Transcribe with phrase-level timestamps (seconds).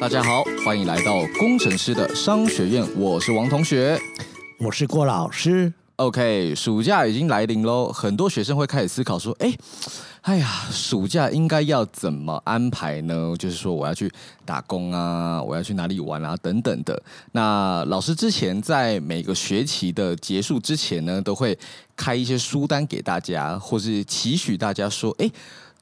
[0.00, 4.00] 大家好，欢迎来到工程师的商学院，我是王同学，
[4.60, 5.72] 我是郭老师。
[5.96, 9.52] OK，暑假已经来临喽，很多学生会开始思考说，哎，
[10.22, 13.34] 哎呀，暑假应该要怎么安排呢？
[13.36, 14.08] 就是说，我要去
[14.44, 17.02] 打工啊，我要去哪里玩啊，等等的。
[17.32, 21.58] 那老师之前在每个学期的结束之前呢，都会
[21.96, 25.28] 开一些书单给大家，或是期许大家说，哎。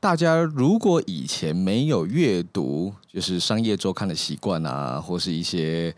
[0.07, 5.93] 大家如果以前没有阅读，就是商业周刊的习惯啊，或是一些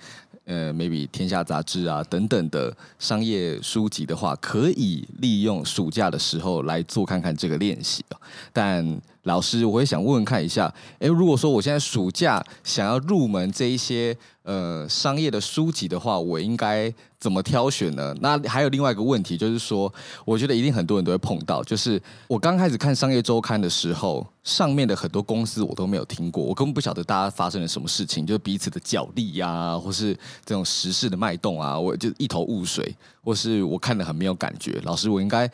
[0.46, 8.02] 呃，maybe 天下杂志啊等等的商业书籍的话，可以利用暑假的时候来做看看这个练习。
[8.50, 14.16] 但老师，我也想问问看一下，诶，如果说我现在暑假想要入门这一些
[14.48, 18.15] 呃商业的书籍的话，我应该怎么挑选呢？
[18.23, 19.93] 那还有另外一个问题，就是说，
[20.24, 30.15] 我觉得一定很多人都会碰到，就是我刚开始看商业周刊的时候，上面的很多公司我都没有听过，我根本不晓得大家发生了什么事情，就是彼此的角力呀、或是
[30.46, 34.80] 这种时事的脉动啊，我就一头雾水，或是我看得很没有感觉。
[34.85, 35.51] 老师，我应该。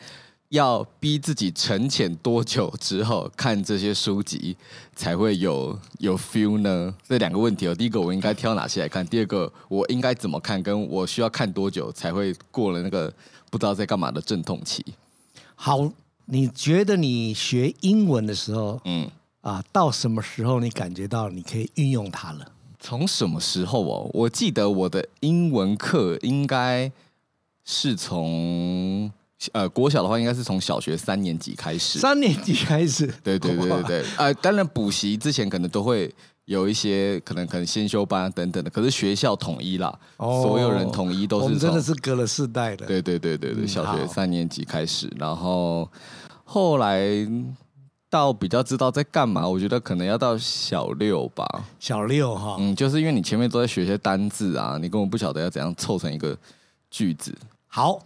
[0.49, 4.55] 要逼自己沉潜多久之后看这些书籍
[4.95, 6.93] 才会有有 feel 呢？
[7.03, 7.73] 这两个问题哦。
[7.73, 9.05] 第一个，我应该挑哪些来看？
[9.07, 10.61] 第二个，我应该怎么看？
[10.61, 13.11] 跟我需要看多久才会过了那个
[13.49, 14.85] 不知道在干嘛的阵痛期？
[15.55, 15.91] 好，
[16.25, 19.09] 你觉得你学英文的时候，嗯
[19.41, 22.51] 啊，到什么时候你感觉到你可以运用它了？
[22.79, 24.09] 从什么时候哦？
[24.13, 26.91] 我记得我的英文课应该
[27.65, 29.11] 是从。
[29.51, 34.05] 呃，国小的话应该是从小学三年级开始，三年级开始，对对对对对。
[34.17, 36.11] 呃，当然补习之前可能都会
[36.45, 41.43] 有一些可能可能先修班啊等等的，可是学校统一啦，哦、所有人统一都是。
[41.43, 42.85] 我们真的是隔了世代的。
[42.85, 45.91] 对对对对对，小学三年级开始，嗯、然后
[46.45, 47.05] 后来
[48.09, 51.45] 到比较知道在干嘛，我觉得可能要到小六吧。
[51.77, 56.35] 小六哈，嗯，就是因为你前面都在学一些单字啊，你根本不晓得要怎样凑成一个
[56.89, 57.35] 句子。
[57.67, 58.01] 好。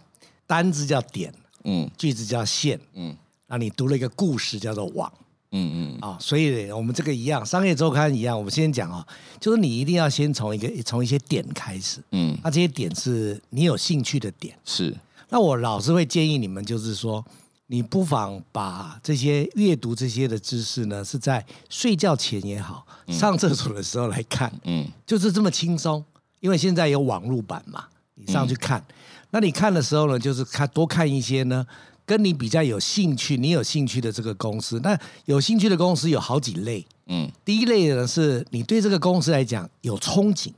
[0.50, 3.16] 单字叫点，嗯，句子叫线，嗯，
[3.46, 5.12] 那你读了一个故事叫做网，
[5.52, 9.06] 嗯嗯，啊、哦，所以我们这个一样，商业周刊一样，我们先讲啊，
[9.38, 14.92] 就是你一定要先从一个从一些点开始，嗯，那这些点是你有兴趣的点，是，
[15.28, 17.24] 那我老师会建议你们，就是说，
[17.68, 26.04] 你不妨把这些阅读这些的知识呢，是在睡觉前也好，上厕所的时候来看，嗯，就是这么轻松，
[26.40, 27.84] 因为现在有网络版嘛，
[28.16, 28.80] 你上去看。
[28.80, 28.94] 嗯
[29.30, 31.66] 那你看的时候呢，就是看多看一些呢，
[32.04, 34.80] 跟你比较有兴趣、你有兴趣的这个公司。
[34.82, 40.52] 那有兴趣的公司有好几类，嗯，第一类呢是你对这个公司来讲有憧憬、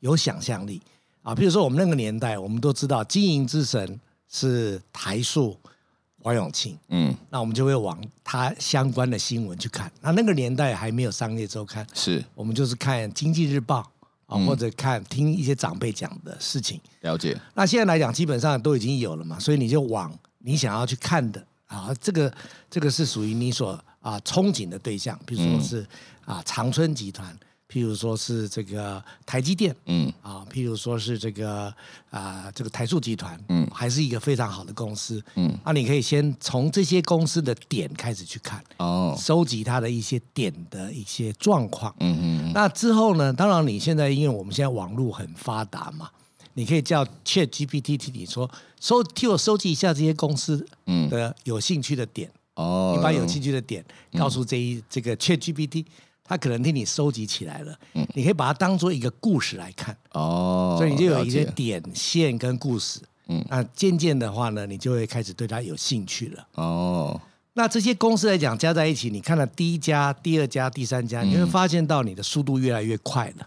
[0.00, 0.80] 有想象力
[1.22, 1.34] 啊。
[1.34, 5.58] 比如说我们那个年代，我们都知道经营之神是台塑
[6.22, 9.92] 王永庆，嗯，那我们就会往他相关的新闻去看。
[10.00, 13.90] 那那个年代还没有商业周刊，是我们就是看经济日报。
[14.26, 17.38] 啊，或者看听一些长辈讲的事情，了解。
[17.54, 22.32] 那现在来讲，基本上都已经有了嘛，所以你就往你想要去看的啊，这个
[22.70, 25.86] 这个是属于你所啊憧憬的对象，比如说是
[26.24, 27.36] 啊长春集团。
[27.68, 30.12] 譬如说是这个台积电，嗯。
[30.22, 31.72] 啊，譬如说是这个
[32.08, 46.08] 啊，这个台塑集团，嗯，还是一个非常好的公司，嗯，那你可以先从这些公司的点开始去看，哦，收集它的一些点的一些状况，嗯嗯，那之后呢，当然你现在因为我们现在网络很发达嘛，
[46.54, 48.50] 你可以叫 Chat GPT 替你说
[48.80, 50.66] 收替我收集一下这些公司
[51.10, 53.84] 的有兴趣的点，哦，你把有兴趣的点
[54.16, 55.84] 告诉这一这个 Chat GPT。
[56.26, 67.20] 他可能替你收集起来了，嗯，你可以把它当做一个故事来看，哦，所以你就有一些点线跟故事，嗯，那渐渐的话呢，你就会开始对它有兴趣了，哦，
[67.52, 73.46] 那这些公司来讲加在一起，你看了第一家、第二家、第三家，你会发现到你的速度越来越快了，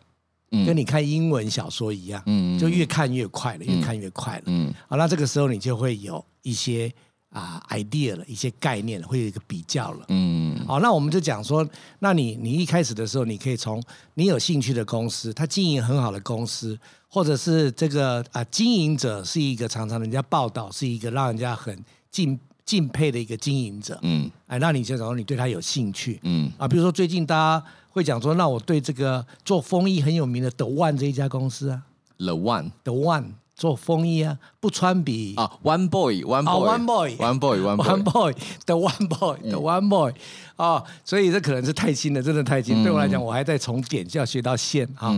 [0.51, 6.93] 嗯，跟你看英文小说一样，嗯，就越看越快了，越看越快了，嗯，好，那这个时候你就会有一些。
[7.37, 10.05] 啊，idea 了一些概念了，会有一个比较了。
[10.09, 11.67] 嗯，好，那我们就讲说，
[11.99, 13.81] 那你你一开始的时候，你可以从
[14.16, 21.78] 你有兴趣的公司，他经营很好的公司，或者是这个啊经营者是一个常常人家报道是一个让人家很
[22.09, 23.99] 敬敬佩的一个经营者。
[24.01, 26.19] 嗯，哎，那你就说你对他有兴趣。
[26.23, 31.83] 嗯，啊，比如说最近大家会讲说，那我对这个做风衣很有名的 The One 这一家公司啊
[32.17, 33.33] ，The One，The One。
[33.57, 40.13] 做风衣啊，不穿比啊，One Boy，One Boy，One Boy，One Boy，One Boy，The One Boy，The One Boy
[40.55, 42.83] 啊，所以这可能是太新了，真的太新。
[42.83, 45.11] 对我来讲，我还在从点就要学到线啊。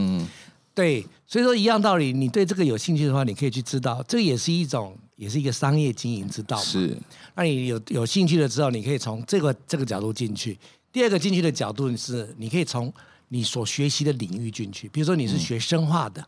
[0.73, 6.55] 对，所以说一样道理，你对这个有兴趣的话，你可以去知道，这也是一种，也是一个商业经营之道。
[6.55, 6.97] 是，
[7.35, 10.57] 那你有有兴趣了之后，你可以从这个这个角度进去。
[10.93, 12.93] 第二个进去的角度是，你可以从
[13.27, 14.87] 你所学习的领域进去。
[14.87, 16.27] 比如说你是学生化的，嗯、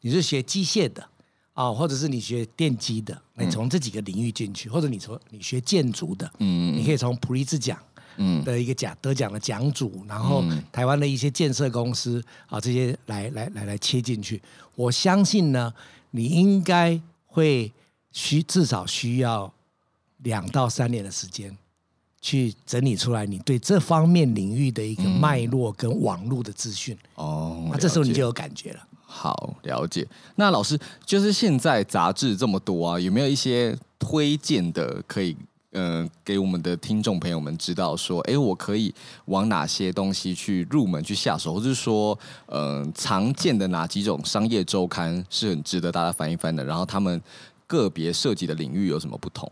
[0.00, 1.08] 你是学机械的
[1.54, 7.78] 啊，或者是你学电机的，你从这几个领域进去，或者你从你学建筑的，嗯，你可以从普利兹奖。
[8.16, 14.40] 嗯，的一个奖得奖的奖主，然后台湾的一些建设公司啊，这些来来来来切进去。
[14.76, 15.74] 我相信呢，
[16.12, 17.72] 你应该会
[18.12, 19.52] 需至少需要
[20.18, 21.58] 两到三年的时间，
[22.20, 26.96] 去整理出来你对这方面领域的一个脉络跟网络的资讯。
[27.16, 28.88] 哦，那这时候你就有感觉了。
[29.16, 30.04] 好，了解。
[30.34, 30.76] 那老师，
[31.06, 35.36] 就是现在杂志这么多啊，有没有一些推荐的可以？
[35.76, 38.94] 嗯、呃，给我们的听众朋友们知道说，哎，我可以
[39.26, 42.16] 往哪些东西去入门去下手，或是说，
[42.46, 47.20] 嗯、常见的哪几种商业周刊是很值得大家翻一翻的，然后他们
[47.66, 49.50] 个别涉及的领域有什么不同？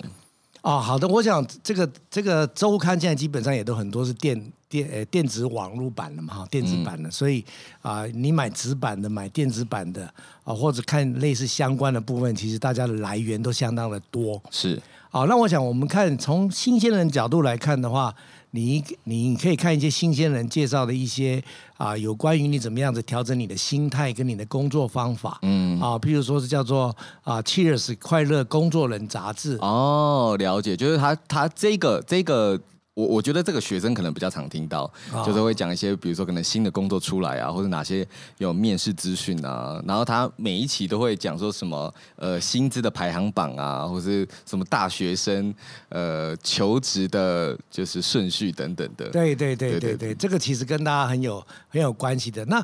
[0.62, 4.40] 哦，好的，我想这个这个周刊现在基本上也都很多是电
[4.72, 7.44] 电呃电子网络版的嘛，哈，电子版的，嗯、所以
[7.82, 10.14] 啊、呃，你买纸版的，买电子版的啊、
[10.44, 14.80] 呃，或者看类似相关的部分，其实大家的来源都相当的多，是。
[15.10, 18.14] 好，那我想我们看从新鲜人角度来看的话，
[18.52, 21.36] 你你可以看一些新鲜人介绍的一些
[21.76, 26.86] 啊、呃，有关于你怎么样子调整你的心态跟你的工作方法，嗯啊，譬如说是叫做
[27.24, 29.58] 啊、呃、，Cheers 快乐工作人杂志。
[29.60, 32.58] 哦，了解，就是他他这个这个。
[32.94, 38.06] 我我觉得这个学生可能比较常听到，哦、就是会讲一些，比如说可能新的工作出来啊，或者哪些
[38.36, 45.54] 有面试资讯啊，然后他每一期都会讲说什么呃薪资的排行榜啊，或者是什么大学生
[45.88, 49.08] 呃求职的就是顺序等等的。
[49.08, 52.44] 对对对对对，对对对这个其实跟大家很有很有关系的。
[52.44, 52.62] 那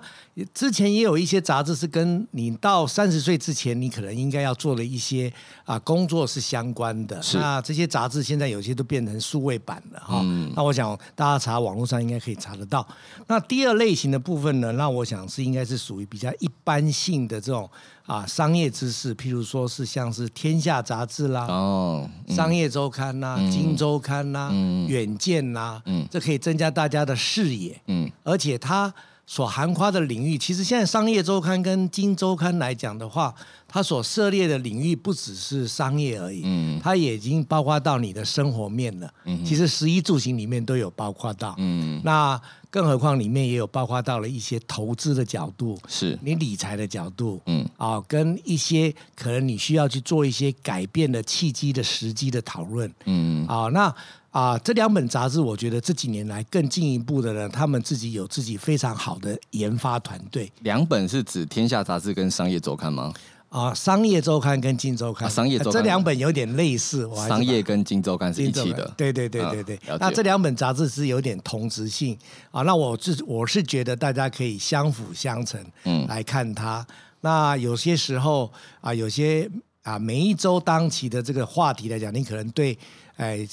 [0.53, 5.33] 之前也有一些杂志是跟你到三十岁之前，你可能应该要做的一些
[5.65, 7.23] 啊工作是相关的。
[7.23, 10.18] 是那这些杂志现在有些都变成数位版了哈。
[10.23, 12.87] 嗯，那我想大家查网络上应该可以查得到。
[13.27, 17.69] 那第二类型的部分呢，那我想是应该是属于比较一般性的这种
[18.07, 28.93] 啊商业知识，譬如说是像是《天下》杂志啦，哦，嗯、商业周刊呐、啊，嗯《今周刊》呐，嗯，《远见》呐，嗯，这可以增加大家的视野，嗯，而且它
[29.31, 33.35] 所涵括的领域，其实现在《商业周刊》跟《金周刊》来讲的话。
[33.71, 39.13] 它所涉猎的领域不只是商业而已，嗯，它也已经包括到你的生活面了。
[39.27, 53.95] 嗯，其实十一住行里面都有包括到，嗯，那更何况里面也有包括到了一些投资的角度，是你理财的角度，嗯，啊，跟一些可能你需要去做一些改变的契机的时机的讨论，嗯，啊，那
[54.31, 60.53] 啊，这两本杂志，我觉得这几年来更进一步的呢，他们自己有自己非常好的研发团队。
[60.61, 63.13] 两本是指《天下》杂志跟《商业周刊》吗？
[63.49, 67.09] 啊，商业周刊跟金周刊，啊、商业周刊这两本有点类似。
[67.27, 69.77] 商业跟金周刊是一起的，对对对对对。
[69.89, 72.17] 啊、那这两本杂志是有点同质性
[72.51, 72.63] 啊。
[72.63, 76.85] 那我是我是觉得大家可以相辅相成，嗯，来看它。
[76.89, 79.51] 嗯、那有些时候啊，有些
[79.83, 82.77] 啊，每一周当期的这个话题来讲，你可能对，
[83.17, 83.39] 哎。
[83.39, 83.49] 呃，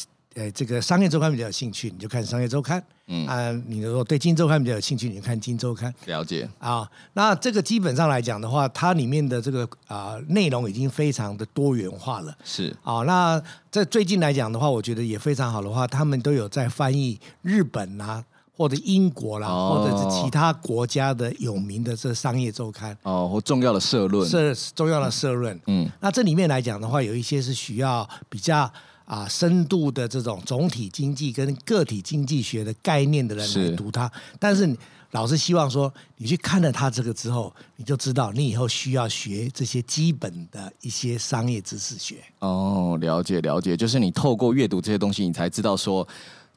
[0.53, 2.83] 这个商业周刊比较有兴趣，你就看商业周刊。
[3.07, 5.93] 嗯啊，你如果对金周刊比较有兴趣，你就看金周刊。
[6.07, 12.35] 了解啊，那这个基本上来讲的话，它里面的这个啊内容已经非常的多元化了。
[12.43, 13.41] 是啊，那
[13.71, 18.23] 在最近来讲的话，我觉得也非常好的话，他们都有在翻译日本啦、啊，
[18.57, 25.57] 或者英国啦，哦、或者是其他国家的有名的这商业周刊哦，或重要的社论，社重要的社论。
[25.67, 28.69] 嗯，那这里面来讲的话，有一些是需要比较。
[29.05, 34.77] 啊，深度的这种总体经济跟个体经济学的概念的人来读它，是但是
[35.11, 42.17] 老师希望说，你去看了它这个之后，你就知道你以后需要学这些基本的一些商业知识学。
[42.39, 46.07] 哦，了解了解，就是你透过阅读这些东西，你才知道说。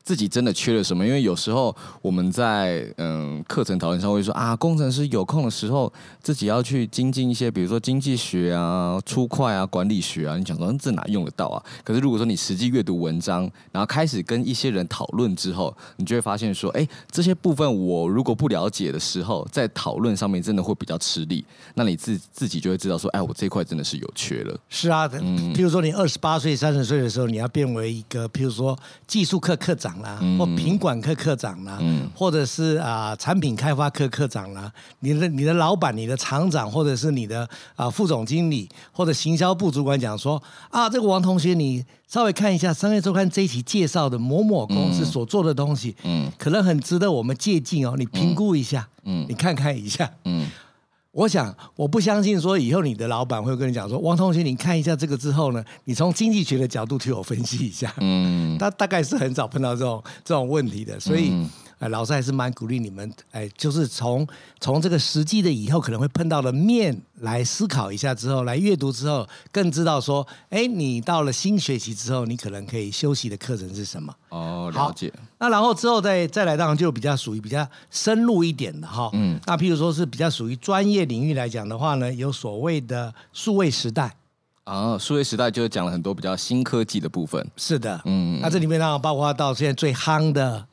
[0.09, 1.07] 自己真的缺了什么？
[1.07, 10.39] 因为有时候我们在嗯课程讨论上会说啊，工程师有空的时候自己要去精进一些，比如说经济学啊、粗快啊、管理学啊。
[10.39, 11.63] 你想说这哪用得到啊？
[11.85, 21.45] 可是如果说你实际阅读文章，然后开始跟一些人讨论之后，你就会发现说，哎，这些部分我如果不了解的时候，在讨论上面真的会比较吃力。
[21.75, 24.59] 那你自自己就会知道说，哎，我这块真的是有缺了。
[24.71, 28.75] 是啊，嗯，譬如说你二十八岁、三十岁的时候，你要变为一个譬如说
[29.07, 29.98] 技术课课长。
[30.03, 37.43] 啦，或品管科科长啦，嗯、或者是啊、呃、产品开发科科长啦，你的你的老板、你的厂长，或者是你的
[37.75, 50.49] 啊、呃、副总经理或者行销部主管讲说啊，这个王同学，你稍微看一下《商业周刊》这一期介绍的某某公司所做的东西，嗯，嗯可能很值得我们借鉴哦，你评估一下，嗯，你看看一下，嗯。
[51.13, 57.93] 我想，我不相信说以后你的老板会跟你讲说，王同学，你看一下这个之后呢，你从经济学的角度替我分析一下。
[57.99, 64.27] 嗯， 他大概是很少碰到这种这种问题的，所以、嗯、呃，老师还是蛮鼓励你们，哎，就是从
[64.61, 74.13] 从这个实际的以后可能会碰到的面来思考一下之后，来阅读之后，更知道说，哎，你到了新学期之后，你可能可以休息的课程是什么？
[74.31, 75.13] 哦，了解。
[75.39, 79.09] 那然后之后再再来，当然就比较属于比较深入一点的哈。
[79.13, 79.39] 嗯。
[79.47, 84.17] 那譬如说是比较属于专业领域来讲的话呢，有所谓的数位时代。
[84.65, 87.49] 啊，数位时代就讲了很多比较新科技的部分。
[87.57, 90.67] 是的，嗯，那这里面当然包括到现在最夯的。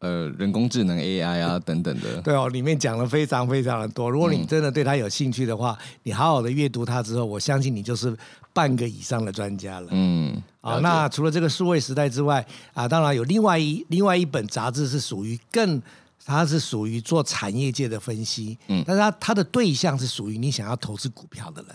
[0.00, 4.08] 呃，人工智能 AI 啊，等等的， 对哦，里面讲了非常非常的多。
[4.08, 8.16] 如果你真的对它有兴趣的话，嗯、你好好的阅读它之后，我相信你就是
[8.52, 9.88] 半个以上的专家了。
[9.90, 15.82] 嗯，啊，那除了这个数位时代之外，啊，当然有另外一另外一本杂志是属于更，
[16.24, 18.56] 它是属于做产业界的分析。
[18.68, 21.74] 嗯，但是它它的对象是属于你想要投资股票的人。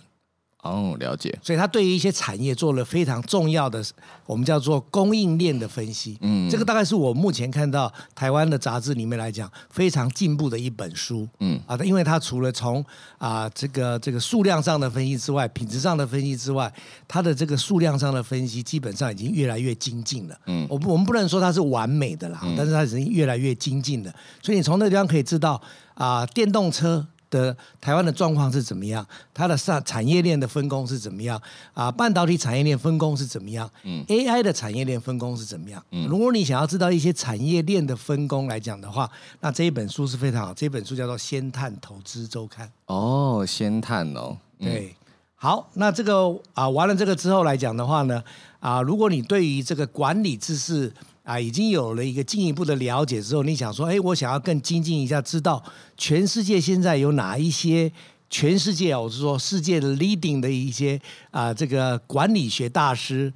[0.64, 1.38] 哦，了解。
[1.42, 3.84] 所以他对于一些产业做了非常重要的，
[4.26, 6.18] 我们叫做供应链的分析。
[6.22, 11.28] 嗯，这个大概是我目前看到台湾的杂志里面来讲非常进步的一本书。
[11.40, 12.84] 嗯，啊，因为它除了从
[13.18, 16.74] 啊这个这个数量上的分析之外，品质上的分析之外，
[17.10, 20.40] 它的这个数量上的分析基本上已经越来越精进了。
[20.46, 24.14] 嗯，我我们不能说它是完美的啦，嗯、但是它已经越来越精进了。
[24.42, 25.62] 所以你从那个地方可以知道
[25.96, 27.06] 啊，电动车。
[27.34, 29.04] 的台湾的状况是怎么样？
[29.34, 31.42] 它的上产业链的分工是怎么样？
[31.74, 33.68] 啊，半导体产业链分工是怎么样？
[33.84, 35.84] 嗯，AI 的产业链分工是怎么样？
[35.90, 39.10] 嗯，如果你想要知道一些产业链的分工来讲的话，
[39.40, 40.54] 那这一本书是非常好。
[40.54, 42.68] 这本书叫做《先探投资周刊》。
[42.86, 44.96] 哦，先探哦，嗯、对，
[45.36, 48.24] 好，那这个啊，完了这个之后来讲的话呢，
[48.60, 55.64] 啊，如果你对于这个管理知识，啊，已经有了一个进一步的了解之后，你想说，哎，我想要更精进一下，知道
[55.98, 57.92] 全世界现在有哪一些？
[58.30, 61.00] 全世界啊，我是说世界的 leading 的一些
[61.30, 63.32] 啊，这个管理学大师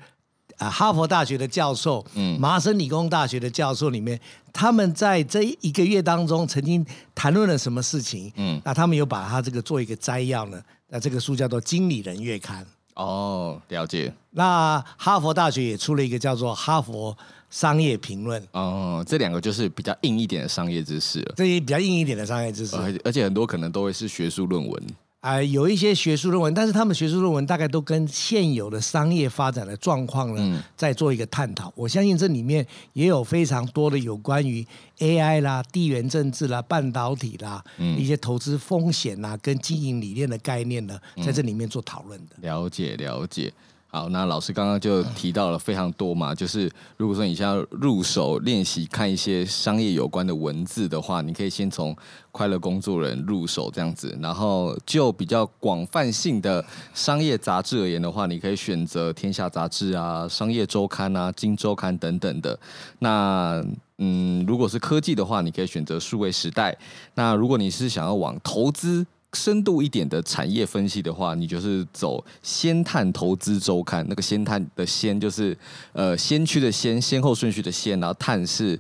[0.57, 4.19] 啊，哈佛大学的教授，嗯，麻省理工大学的教授里面，
[4.51, 8.33] 他们在这一个月当中曾经谈论了什么事情？
[8.37, 10.59] 嗯，那他们有把它这个做一个摘要呢？
[10.89, 12.65] 那这个书叫做《经理人月刊》。
[12.95, 14.11] 哦，了解。
[14.31, 17.13] 那哈佛大学也出了一个叫做《哈佛》。
[17.49, 21.33] 商业评论哦，这两个就是比较硬一点的商业知识了。
[21.37, 24.83] 这些比较硬一点的商业知识，而且很多可能都会是学术论文
[25.21, 31.73] 啊、呃，有一些学术论文，但是他们学术论文大概都跟现有的商业发展的状况呢，嗯、在做一个探讨。
[31.75, 34.65] 我相信这里面也有非常多的有关于
[34.99, 42.35] AI 啦、地缘政治啦、半导体啦、嗯、一些投资风险啦跟经营理念的概念呢，在这里面做讨论的。
[42.37, 43.51] 嗯、了解，了解。
[43.89, 51.95] 好，那老师刚刚就提到了非常多嘛，就是如果说你想要入手练习看一些商业有关的文字的话，你可以先从
[52.31, 56.63] 《快乐工作人》入手这样子，然后就比较广泛性的
[56.93, 62.59] 商业杂志而言的话，你可以选择《天下杂志》啊、《商业周刊》啊、《金周刊》等等的。
[62.99, 63.63] 那
[63.99, 66.71] 嗯，如果是科技的话，你可以选择《数位时代》。
[67.15, 74.05] 那如果你是想要往投资，深度一点的产业分析的话，你就是走先探投资周刊。
[74.07, 75.55] 那个先探的先就是
[75.91, 78.79] 呃先驱的先，先后顺序的先，然后探是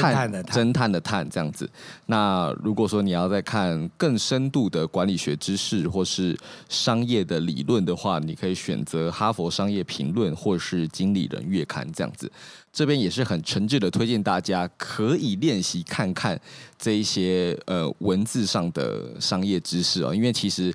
[0.00, 1.68] 探侦探的侦探的探这样子。
[2.06, 6.36] 那如果说你要再看更深度的管理学知识或是
[6.68, 12.30] 商业的理论的话，你可以选择哈佛商业评论或是经理人月刊这样子。
[12.72, 16.38] 这边也是很诚挚的推荐大家可以练习看看
[16.76, 20.74] 这一些呃文字上的商业知识哦，因为其实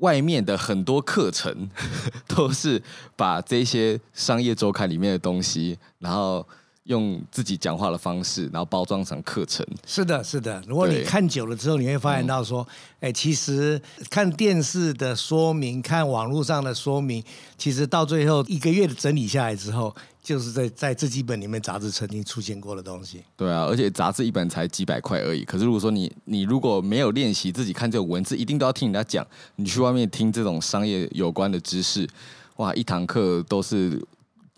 [0.00, 1.70] 外面的很多课程
[2.28, 2.82] 都是
[3.16, 6.46] 把这些商业周刊里面的东西，然后。
[6.84, 9.64] 用自己讲话的方式，然后包装成课程。
[9.86, 10.60] 是的，是的。
[10.66, 12.66] 如果你看久了之后，你会发现到说，
[12.98, 17.22] 哎、嗯，其实看电视的说明，看网络上的说明，
[17.56, 23.22] 其实到最后一个月的整理下来之后，就是在在这几本里面杂志曾经出现过的东西。
[23.36, 25.44] 对啊，而且杂志一本才几百块而已。
[25.44, 29.24] 可是如果说你你如果没有练习自己看这种文字，一定都要听人家讲。
[29.54, 32.08] 你去外面听这种商业有关的知识，
[32.56, 34.04] 哇，一堂课都是。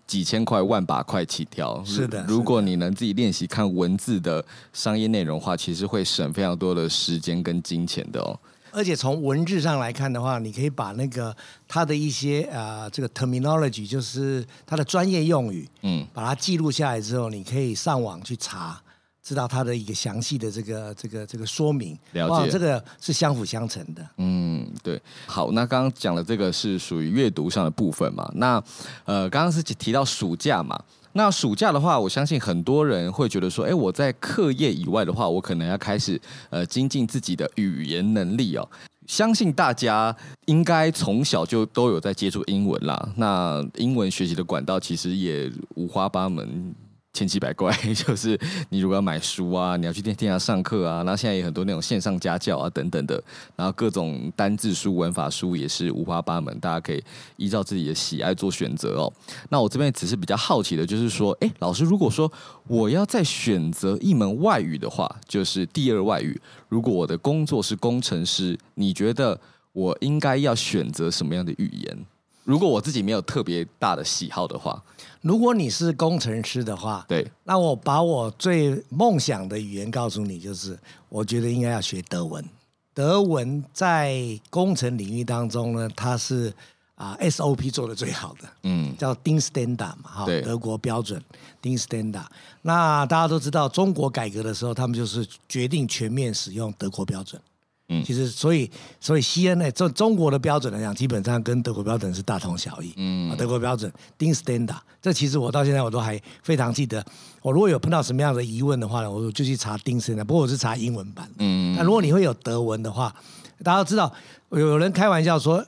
[0.07, 2.23] 几千块、万把块起跳，是的。
[2.27, 8.37] 如果你能自己练习看文字的商业内容的话，其实会省非常多的时间跟金钱的哦。
[8.71, 11.35] 而且从文字上来看的话，你可以把那个
[11.67, 18.81] 它的一些呃这个 terminology，就是它的专业用语，嗯，把它记录下来之后，你可以上网去查。
[19.25, 24.07] 知道它的一个详细的这个这个这个说明，了解，这个是相辅相成的。
[24.17, 25.01] 嗯，对。
[25.25, 28.31] 好，那刚刚讲的这个是属于阅读上的部分嘛？
[28.35, 28.63] 那
[29.05, 30.79] 呃，刚刚是提到暑假嘛？
[31.13, 38.69] 那暑假的话，我相信很多人会觉得说，哎，我在课业以外的话，我可能要开始呃精进自己的语言能力哦。
[39.07, 40.15] 相信大家
[40.45, 43.09] 应该从小就都有在接触英文啦。
[43.15, 46.75] 那英文学习的管道其实也五花八门。
[47.15, 53.23] 千奇百怪， 就是你如果要买书啊，你要去电电下上课啊，那现在有很多那种线上家教啊等等的，
[53.55, 57.01] 然后各种单字书、文法书也是五花八门，大家可以
[57.37, 59.11] 依照自己的喜爱做选择哦。
[59.49, 62.29] 那我这边只是比较好奇的，就是说，哎，老师，如果说
[62.67, 69.39] 我要再选择一门外语的话，就是第二外语，如果我的工作是工程师，你觉得
[69.71, 72.05] 我应该要选择什么样的语言？
[72.45, 74.81] 如果我自己没有特别大的喜好的话，
[75.21, 80.77] 如果你是工程师的话，对，那我把我最梦想的语言告诉你，就是
[81.09, 82.45] 我觉得应该要学德文。
[82.93, 86.53] 德文在工程领域当中呢，它是
[86.93, 91.21] 啊 SOP 做的最好的，嗯，叫 DIN Standard 嘛，哈，德国标准
[91.61, 92.27] DIN Standard。
[92.61, 97.41] 那大家都知道，中国改革的时候，他们就是决定全面使用德国标准。
[97.87, 102.91] 嗯，其实所以所以 C N A 中中国的标准来讲，基本上跟德国标准是大同小异。
[102.97, 107.05] 嗯，德国标准 DIN Standard，这其实我到现在我都还非常记得。
[107.43, 110.23] 我如果有碰到什么样的疑问的话呢，我就去查 DIN Standard。
[110.23, 111.29] 不过我是查英文版。
[111.37, 113.15] 嗯，那如果你会有德文的话，
[113.63, 114.11] 大家都知道
[114.49, 115.63] 有人开玩笑说，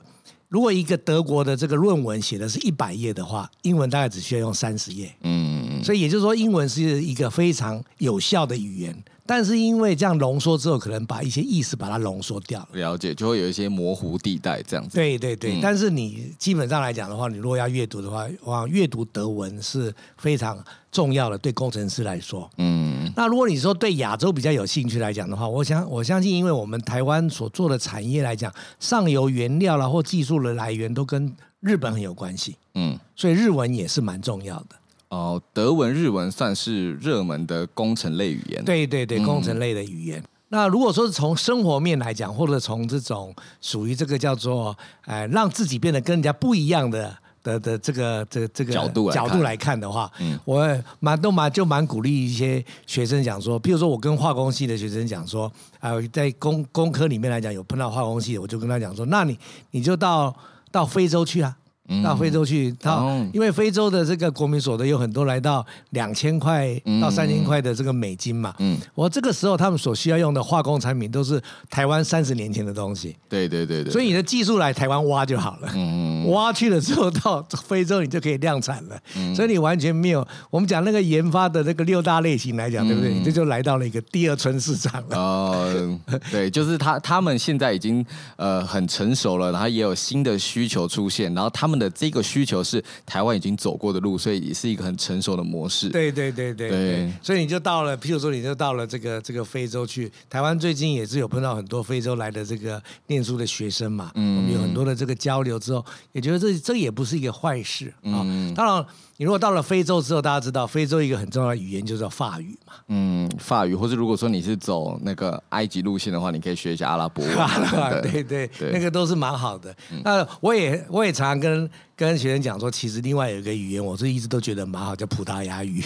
[0.48, 5.14] 如果一个德国的这个论文写的是一百页的话，英文大概只需要用三十页。
[5.22, 9.04] 嗯，所以也就是说，英文是一个非常有效的语言。
[9.28, 12.68] 但是因为这样浓缩之后，可能把一些意思把它浓缩掉了。
[12.72, 14.96] 了解，就会有一些模糊地带这样子。
[14.96, 20.58] 对对对，嗯、但是你基本上来讲的话，你如果要阅读的话，哇，阅读德文是非常
[20.90, 22.50] 重要的，对工程师来说。
[22.56, 23.12] 嗯。
[23.14, 31.30] 那如果你说对亚洲比较有兴趣来讲的话，我想我相信，因为我们台湾所做的产业来讲，上游原料啦或技术的来源都跟
[31.60, 32.56] 日本很有关系。
[32.74, 32.98] 嗯。
[33.14, 34.77] 所以日文也是蛮重要的。
[35.10, 38.62] 哦，德文、日文算是热门的工程类语言。
[38.64, 40.20] 对对对，工程类的语言。
[40.20, 59.38] 嗯、那如果说是从生活面来讲，或者从这种属于这个叫做呃，让自己变得跟人家不一样的的的这个这个这个角度角度来看的话，嗯，我蛮都蛮就蛮鼓励一些学生讲说，譬如说我跟化工系的学生讲说，呃，在工工科里面来讲有碰到化工系的，我就跟他讲说，那你
[59.70, 60.36] 你就到
[60.70, 61.56] 到非洲去啊。
[62.02, 66.68] 到非洲去，他因为非洲的这个国民所得有很多来到两千块
[67.00, 83.14] 到三千块的这个美金嘛，嗯，我这个时候他们所需要用的化工产品都是台湾三十年前的东西，对对对对，所以你的技术来台湾挖就好了，嗯，挖去了之后到非洲你就可以量产了，所以你完全没有我们讲那个研发的那个六大类型来讲，对不对？
[83.14, 85.98] 你这就来到了一个第二春市场了，哦，
[86.30, 88.04] 对，就是他他们现在已经
[88.36, 91.77] 呃很成熟了，然后也有新的需求出现，然后他们。
[91.78, 95.88] 的这个需求是台湾已经走过的路，所以也是一个很成熟的模式。
[95.90, 100.10] 对对对对对，所以你就到了，譬如说你就到了这个这个非洲去。
[100.28, 108.22] 台湾最近也是有碰到很多非洲来的这个念书的学生嘛，嗯，我们有很多的这个交流之后，也觉得这这也不是一个坏事啊。
[108.24, 108.84] 嗯，当然。
[109.20, 112.74] 你如果到了非洲之后，大家知道非洲一个很重要的语言就是叫法语嘛。
[112.86, 117.28] 嗯，法语，或是如果说你是走那个埃及路线的话，你可以学一下阿拉伯语。
[118.00, 119.74] 对对对，那个都是蛮好的。
[119.90, 125.84] 嗯、那我也我也常常跟跟学生讲说，其实另外有一个语言，我是一直都觉得蛮好，叫葡萄牙语。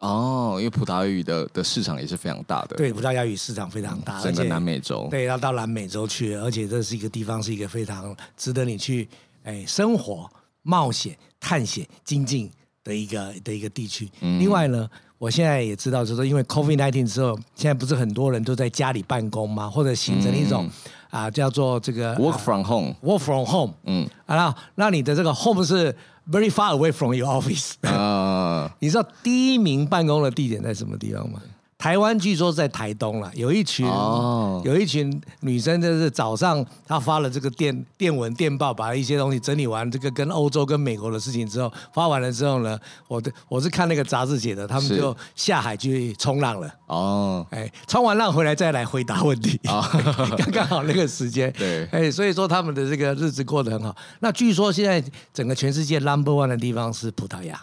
[0.00, 2.76] 哦，因为葡萄牙语的的市场也是非常大的。
[2.76, 5.08] 对，葡萄牙语市场非常大，整个南美洲。
[5.10, 9.08] 对，要到南美洲去，而且这是一个地方，是一个非常值得你去
[9.42, 12.50] 哎生活、冒险、探险、精进。
[12.84, 14.08] 的一个的一个地区。
[14.20, 19.68] 嗯、另外呢，我现在也知道，就是说，因为 COVID nineteen 之后，现在不是很多人都在家里办公吗？
[19.68, 20.66] 或者形成一种、
[21.10, 23.74] 嗯、啊，叫做这个 work from home，work from home。
[23.84, 25.90] 嗯，啊，那你的这个 home 是
[26.30, 27.72] very far away from your office。
[27.88, 31.40] 啊， 你知道第一名办公的地点在什么地方吗？
[31.76, 34.64] 台湾据说在台东了，有一群、oh.
[34.64, 46.72] 有一群女生，就是早上她发了这个电电文电报，把一些东西整理完，这个跟欧洲跟美国的事情之后，发完了之后呢，我的我是看那个杂志写的，他们就下海去冲浪了。
[46.86, 50.68] 哦，哎，冲完浪回来再来回答问题， 刚刚、oh.
[50.70, 51.52] 好那个时间。
[51.58, 53.94] 对，哎，所以说他们的这个日子过得很好。
[54.20, 57.60] 那据说现在整个全世界 number one 的地方是葡萄牙。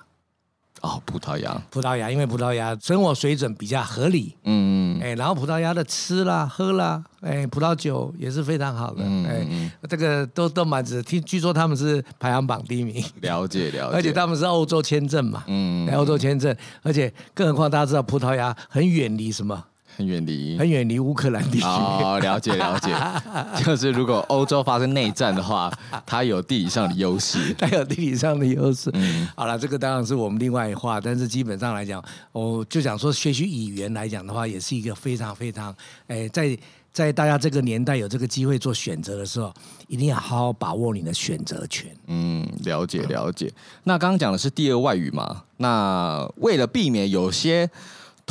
[0.81, 11.21] 哦，葡萄牙，葡萄牙，因为葡萄牙生活水准比较合理，嗯嗯，哎，然后葡萄牙的吃啦、喝啦，哎，葡萄酒也是非常好的，嗯、哎，这个都都蛮值得听。
[11.23, 19.63] 据说他们是排行榜第一名，了解了解， 而且他们是欧洲签证嘛，嗯，欧洲签证，而且更何况大家知道葡萄牙很远离什么？
[19.97, 21.65] 很远离，很远离乌克兰地区。
[21.65, 22.95] 哦，了解了解，
[23.63, 25.71] 就是如果欧洲发生内战的话，
[26.05, 28.89] 它有地理上的优势， 它有地理上的优势。
[28.93, 35.75] 嗯，好了，这个当然是我们另外一话，但是基本上来讲，我就讲说学习语言来讲的话，也是一个非常非常，
[36.07, 36.57] 哎，在
[36.93, 39.53] 在大家这个年代有这个机会做选择的时候，
[39.87, 41.89] 一定要好好把握你的选择权。
[42.07, 43.49] 嗯，了解了解。
[43.85, 45.43] 那刚刚讲的是第二外语嘛？
[45.57, 47.69] 那为了避免有些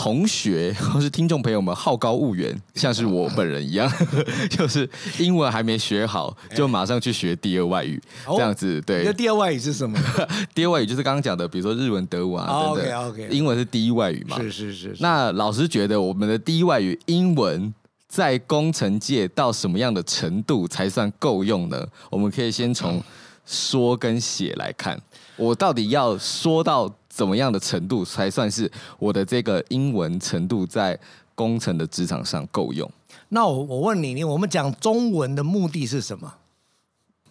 [0.03, 3.87] 同学 或是听众朋友们好高骛远，像是我本人一样，
[4.49, 9.05] 就是英文还没学好，就马上去学第二外语，这样子对。
[9.05, 9.99] 那第二外语是什么？
[10.55, 13.05] 第二外语就是刚刚讲的，比如说日文、德文啊等等。
[13.05, 13.29] OK OK。
[13.31, 14.39] 英文是第一外语嘛？
[14.41, 14.97] 是是是。
[15.01, 17.75] 那老师觉得我们的第一外语英文。
[18.09, 21.87] 在工程界到什么样的程度才算够用呢？
[22.11, 23.01] 我们可以先从
[23.47, 25.01] 说跟写来看，
[25.37, 30.99] 我到底要说到怎么样的程度才算是我的这个英文程度在
[31.35, 32.91] 工程的职场上够用？
[33.29, 36.33] 那我我问你，你我们讲中文的目的是什么？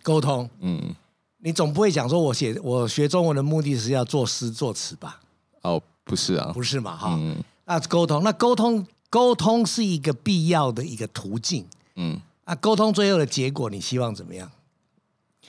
[0.04, 0.48] 沟通。
[0.60, 0.94] 嗯，
[1.40, 5.20] 你总不会讲说我写我学中文的目的是要作诗作词吧？
[5.64, 6.96] 哦，不是啊，不是嘛？
[6.96, 8.86] 哈，嗯，那沟通，那沟通。
[9.10, 14.52] 沟通是一个必要的一个途径，嗯，啊，沟通最后的结果，你希望怎么样？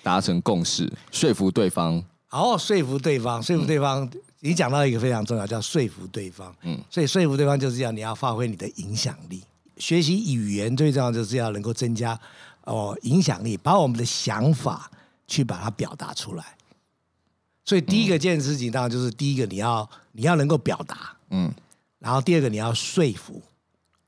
[0.02, 2.02] 达成共识，说服对方。
[2.28, 4.10] 好，说服对方，说服对方。
[4.42, 6.54] 嗯、你讲到一个非常重要，叫说服对方。
[6.62, 9.42] 嗯，所以说服对方就是要你要发挥你的影响力。
[9.76, 12.18] 学习语言最重要就是要能够增加
[12.64, 14.90] 哦影响力，把我们的想法
[15.26, 16.44] 去把它表达出来。
[17.64, 21.52] 所以第一个件事情当然就是第一个你要你要能够表达，嗯，
[21.98, 23.40] 然后第二个你要说服。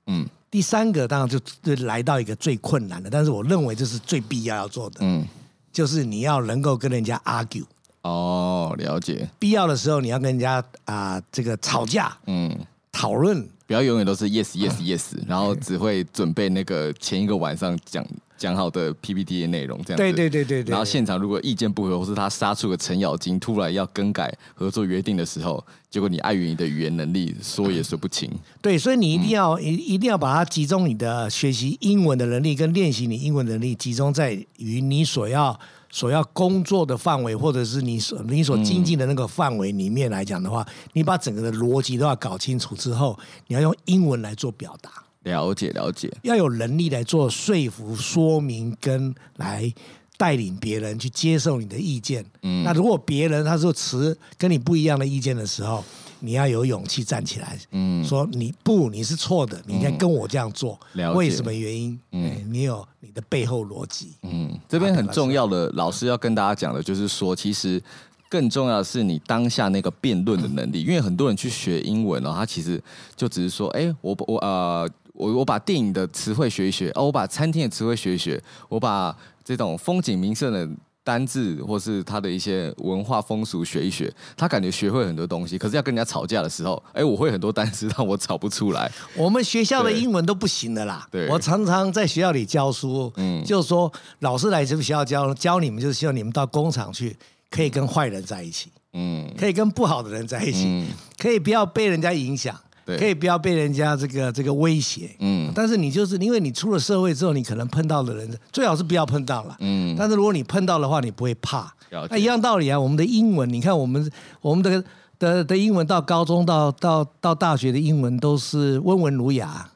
[0.07, 4.99] 嗯，第三个当然就就来到一个最困难的，但是我认为这是最必要要做的。
[5.01, 5.25] 嗯，
[5.73, 7.65] 就是你要能够跟人家 argue。
[8.03, 9.29] 哦，了解。
[9.39, 12.17] 必要的时候你要跟人家啊、呃、这个吵架。
[12.27, 12.55] 嗯，
[12.91, 13.49] 讨论。
[13.67, 18.05] 不要永远都是 yes yes yes，然后只会准备那个前一个晚上讲。
[18.39, 20.71] 讲好的 PPT 的内容，这样对对对对对。
[20.73, 28.29] 然后现场如果意见不合，或是他杀出个程咬金，突然要更改合作约定的时候，结果你碍于你的语言能力，说也说不清。
[28.61, 35.57] 对，所以你一定要一、嗯、一定要把它集中你的学习英文的能力跟练习你英文能力，集中在于你所要
[35.93, 44.91] 所要工作的范围，或者是你所你所经济的那个范围里面来讲的话，嗯、你把整个的逻辑都要搞清楚之后，你要用英文来做表达。
[45.25, 49.73] 了解了解，要有能力来做说服、说明跟来
[50.17, 52.25] 带领别人去接受你的意见。
[52.43, 55.85] 嗯，那如果别人他说持跟你不一样的意见的时候，
[56.23, 61.99] 你要有勇气站起来，嗯，说你不，你是错的，你应该跟我这样做，嗯、为什么原因？
[62.13, 64.13] 嗯、哎，你有你的背后逻辑。
[64.23, 67.83] 嗯，这边很重要的，老师要跟大家讲的就是说，其实
[68.29, 72.83] 更重要的是你当下那个辩论的能力，嗯、 因为很多人去学英文哦，他其实
[73.17, 74.89] 就只是说，哎，我我呃。
[75.15, 80.67] 我我把电影的词汇学一学，哦，我把餐厅的词汇学一学，我把这种风景名胜的
[81.05, 88.91] 单字或是他的一些文化风俗学一学，他感觉学会很多东西，可是要跟人家吵架的时候，哎，我会很多单词，但我吵不出来。
[89.17, 91.07] 我们学校的英文都不行的啦。
[91.11, 97.17] 对，我常常在学校里教书，嗯，就是说老师来这个学校教教你们，就是希望你们到工厂去，
[97.51, 100.89] 可以跟坏人在一起，嗯，可以跟不好的人在一起，嗯，
[101.19, 102.59] 可以不要被人家影响。
[102.85, 102.99] 对。
[102.99, 111.73] 可以不要被人家这个这个威胁，嗯，但是你就是因为你出了社会之后，你可能碰到的人最好是不要碰到了，嗯，但是如果你碰到的话，你不会怕，
[112.11, 112.79] 那一样道理啊。
[112.79, 114.85] 我们的英文，你看我们我们的
[115.19, 119.69] 的的英文到高中到到到大学的英文都是温文儒雅。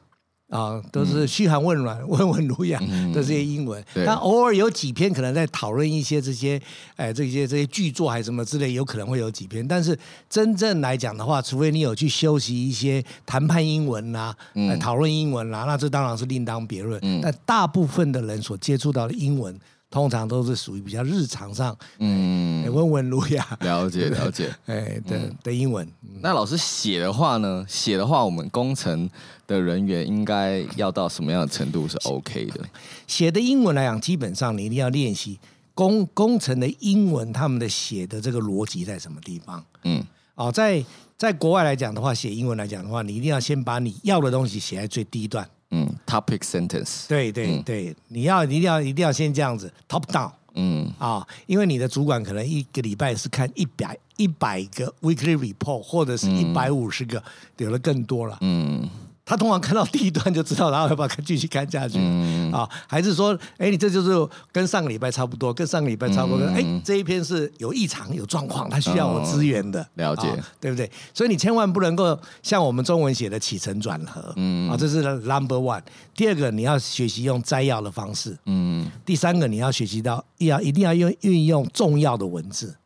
[0.49, 2.79] 啊，都是嘘寒问暖、 温文儒雅
[3.13, 6.61] 的这些英文，但偶尔有几篇可能在讨论一些这些，
[6.95, 9.67] 哎，这些这些剧作还是什么之类，有可能会有几篇。
[9.67, 9.97] 但是
[10.29, 14.37] 真正来讲的话，除非你有去修习一些谈判英文啦、啊，
[14.69, 17.01] 来讨论英文啦、啊，那这当然是另当别论。
[17.21, 19.53] 但大部分的人所接触到的英文，
[19.89, 25.87] 通常都是属于比较日常上，嗯，温文儒雅，了解了解， 哎的的英文。
[26.21, 27.65] 那老师写的话呢？
[27.69, 29.09] 写的话，我们工程
[29.47, 32.65] 的人员应该要到什么样的程度是 OK 的？
[33.07, 35.39] 写的英文来讲，基本上你一定要练习
[35.73, 39.63] 工工程的英文，他们的写的这个逻辑在什么地方？
[39.83, 40.03] 嗯，
[40.35, 40.83] 哦，在
[41.17, 45.49] 在国外来讲的话，写英文来讲的话，你一定要先把你要的东西写在最低段。
[45.71, 50.91] 嗯，topic sentence，对对对，嗯、你要一定要一定要先这样子，top down，嗯。
[50.97, 57.21] 啊，因为你的主管可能一个礼拜是看一百一百个 weekly report，或者是一百五十个，
[57.57, 58.89] 有的更多了，嗯。
[59.27, 61.97] 他通常看到第一段就知道，然后要不要继续看下去？
[61.99, 66.45] 嗯、啊，还是说，哎，你这就是跟上个礼拜差不多，跟上个礼拜差不多。
[66.45, 69.81] 哎、嗯，这一篇是有异常、有状况，他需要我支援的。
[69.81, 70.89] 哦、了解、啊，对不对？
[71.13, 74.31] 所以你千万不能够像我们中文写的起承转合。
[74.37, 75.81] 嗯啊，这是 number one。
[76.15, 78.37] 第二个，你要学习用摘要的方式。
[78.45, 78.89] 嗯。
[79.05, 82.77] 第三个，你要学习到要一定要用运用重要的文字。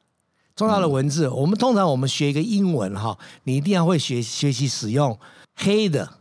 [0.56, 5.16] 重要的文字，嗯、我们通常我们学一个英文哈，你一定要会学学习使用
[5.56, 6.18] 黑的。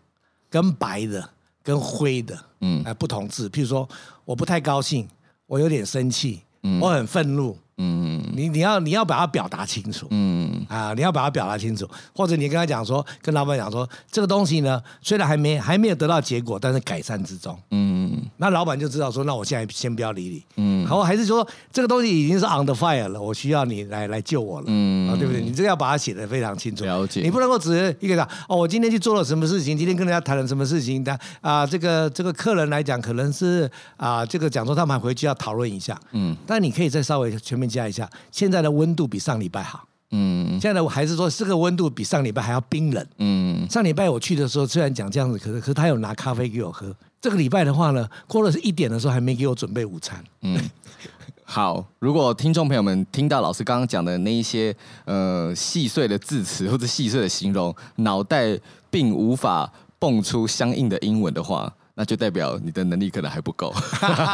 [0.50, 1.30] 跟白的
[1.62, 3.48] 跟灰的，嗯，呃，不同字。
[3.48, 3.88] 譬如说，
[4.24, 5.08] 我不太高兴，
[5.46, 7.56] 我有点生气，嗯，我很愤怒。
[7.80, 10.50] 嗯，你你要你要把它表达清楚，嗯。
[10.68, 25.42] 啊，你要把它表达清楚，或者你跟他讲说，跟老板讲说，这个东西呢，虽然还没还没有得到结果，但是改善之中，嗯，那老板就知道说，那我现在先不要理你，嗯，好，还是说这个东西已经是 on the fire 了，我需要你来来救我了，嗯，啊，对不对？
[25.42, 46.92] 你这个要把它写的非常清楚，了解，你不能够只是一个讲，哦，我今天去做了什么事情，今天跟人家谈了什么事情，但啊，这个这个客人来讲，可能是啊，这个讲说他们还回去要讨论一下，嗯，但你可以再稍微全面加一下，现现在的温度比上礼拜好，嗯，现在的我还是说这个温度比上礼拜还要冰冷，嗯，上礼拜我去的时候虽然讲这样子，可是可是他有拿咖啡给我喝。
[47.20, 50.58] 这个礼拜的话呢，过了是一点的时候还没给我准备午餐，嗯，
[51.44, 58.58] 好，如果听众朋友们听到老师刚刚讲的那一些呃细碎的字词或者细碎的形容，脑袋
[58.90, 61.72] 并无法蹦出相应的英文的话。
[62.00, 63.70] 那就代表你的能力可能还不够，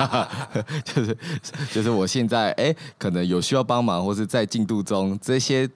[0.86, 1.18] 就是
[1.72, 5.68] 就是我现在哎、欸，可能有需要帮忙，或是在进度中这些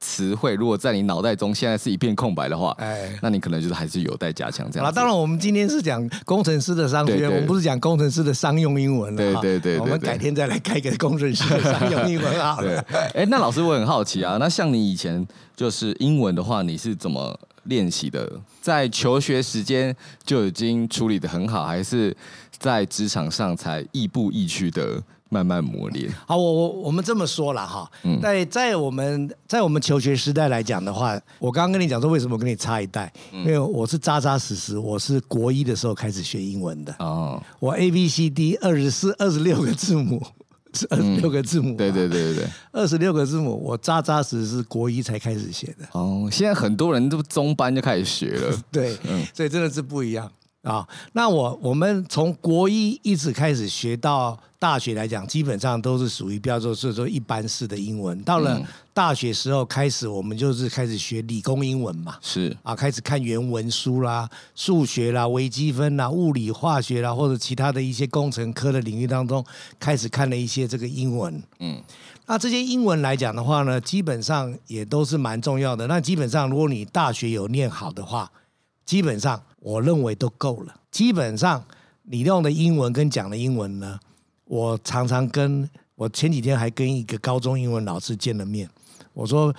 [0.00, 4.88] 词汇，如果在你脑袋中现在是一片空白的话，哎，那你可能就是还是有待加强这样。
[4.88, 9.18] 啊，当然我们今天是讲工程师的商学院，我们不是讲工程师的商用英文了。
[9.18, 12.82] 对对对，我们改天再来开个工程师的商用英文好了。
[13.12, 17.38] 哎，那老师我很好奇啊，那像你以前就是英文的话，你是怎么？
[17.64, 22.16] 练习的，在求学时间就已经处理的很好，还是
[22.58, 26.10] 在职场上才亦步亦趋的慢慢磨练？
[26.26, 27.90] 好，我我我们这么说了哈，
[28.22, 40.22] 在在我们在我们求学时代来讲的话，我刚刚跟你讲说为什么我跟你差一代，因为我是扎扎实实，我是国一的时候开始学英文的哦，我 A B C D 二十四二十六个字母。
[40.74, 45.86] 是二十六个字母，嗯，对对对对对，二十六个字母，我扎扎实实是国一才开始写的。
[45.92, 50.30] 哦，现在很多人都中班就开始学了， 对，嗯，所以真的是不一样。
[50.64, 58.18] 啊、哦，那我我们从国一一直开始学到大学来讲，基本上都是属于比较说是说一般式的英文。
[58.22, 58.58] 到了
[58.94, 69.44] 大学时候开始，我们就是开始学理工英文嘛，是啊，开始看原文书啦、数学啦、微积分啦、物理化学啦，或者其他的一些工程科的领域当中，
[69.78, 71.42] 开始看了一些这个英文。
[71.58, 71.78] 嗯，
[72.24, 75.86] 那这些英文来讲的话呢，基本上也都是蛮重要的。
[75.86, 78.30] 那基本上，如果你大学有念好的话，
[78.84, 79.42] 基本上。
[79.64, 80.74] 我认为都够了。
[80.90, 81.64] 基本上，
[82.02, 83.98] 你用的英文跟讲的英文呢，
[84.44, 88.68] 我常常跟我前几天还跟一个高中英文老师见了面。
[89.14, 89.50] 我说，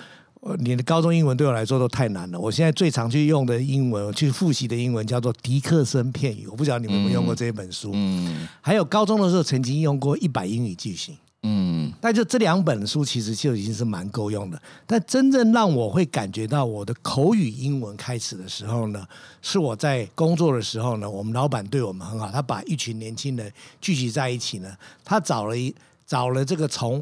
[0.60, 2.38] 你的高中英文对我来说都太难了。
[2.38, 6.46] 我现在最常去用的英文，去复习的英文叫做迪克森片语。
[6.46, 7.90] 我不知道你们有没有用过这一本书。
[7.92, 8.46] 嗯。
[8.60, 11.16] 还有高中的时候曾经用过一百英语句型。
[11.48, 14.60] 嗯，但就这两本书其实就已经是蛮够用的。
[14.84, 19.06] 但真正让我会感觉到我的口语英文开始的时候呢，
[19.40, 25.72] 是我在工作的时候呢，我们老板对我们很好，他把一群年轻人聚集在一起呢，他找了一
[26.04, 26.98] 找了这个从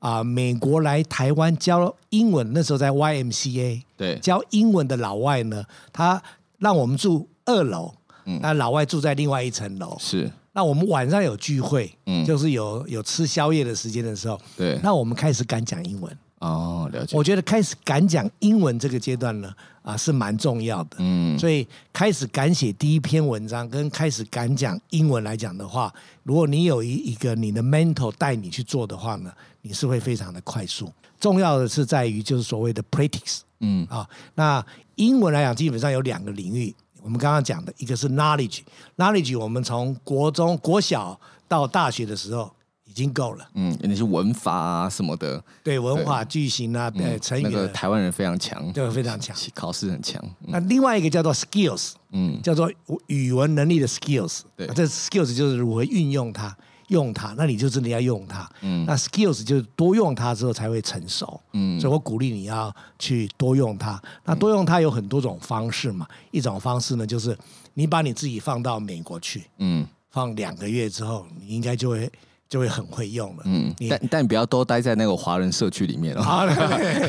[0.00, 6.20] 啊、呃、美国来台湾教英文，那时候在 YMCA 对教英文的老外呢，他
[6.58, 10.32] 让我们住二楼，嗯，那老外住在另外一层楼，是。
[10.54, 17.16] 那我们晚上有聚会，嗯，就是有有吃宵夜的时间的时候，对，那我们开始敢讲英文哦，了解。
[17.16, 30.88] 我觉得开始敢讲英文这个阶段呢，啊，是蛮重要的，嗯，所以开始敢写第一篇文章，跟开始敢讲英文来讲的话，如果你有一一个你的 mental 带你去做的话呢，你是会非常的快速。
[31.18, 34.64] 重要的是在于就是所谓的 practice，嗯啊，那
[34.94, 36.72] 英文来讲基本上有两个领域。
[37.04, 42.50] 我们刚刚讲的一个是 knowledge，knowledge 我们从国中、国小到大学的时候
[42.84, 43.46] 已经够了。
[43.52, 47.42] 嗯，那些文法啊什么的，对，文法句型啊，对，成语。
[47.42, 50.18] 那个台湾人非常强，对，非常强，考试很强。
[50.46, 52.72] 那另外一个叫做 skills，嗯，叫做
[53.08, 54.40] 语文能力的 skills。
[54.56, 56.56] 对，这 skills 就是如何运用它。
[56.88, 58.50] 用它，那你就真的要用它。
[58.62, 61.40] 嗯，那 skills 就是多用它之后才会成熟。
[61.52, 64.00] 嗯，所以我鼓励你要去多用它。
[64.24, 66.06] 那多用它有很多种方式嘛。
[66.30, 67.36] 一种方式呢，就是
[67.74, 72.10] 你把你自己放到美国去，嗯，放两个月之后，你应该就会。
[72.48, 76.22] 就会很会用了，嗯，但但你不要都待在那个华人社区里面哦。
[76.22, 76.46] 好，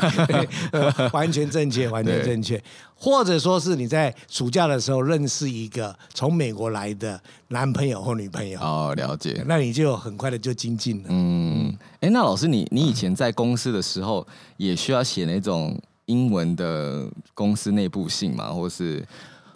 [1.12, 2.60] 完全正确，完全正确。
[2.96, 9.44] 或者说是你在暑假的时候认识一个从美国来的男朋友或女朋友，哦，了解。
[9.46, 11.08] 那你就很快的就精进了。
[11.10, 18.50] 嗯，哎，那老师你，你你以前在公司的时候也需要写那种英文的公司内部信吗？
[18.50, 19.04] 或是？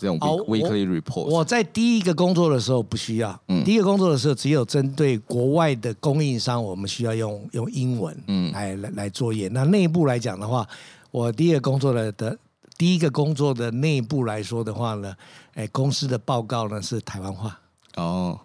[0.00, 3.38] 这种 weekly report，我在第一个工作的时候不需要。
[3.48, 9.48] 嗯，第一个工作的时候只有针对国外的供应商，我们需要用用英文，嗯，来来来作业。
[9.48, 10.66] 那内部来讲的话，
[11.10, 12.38] 我第一个工作的的
[12.78, 15.14] 第一个工作的内部来说的话呢，
[15.52, 17.60] 哎，公司的报告呢是台湾话
[17.96, 18.40] 哦。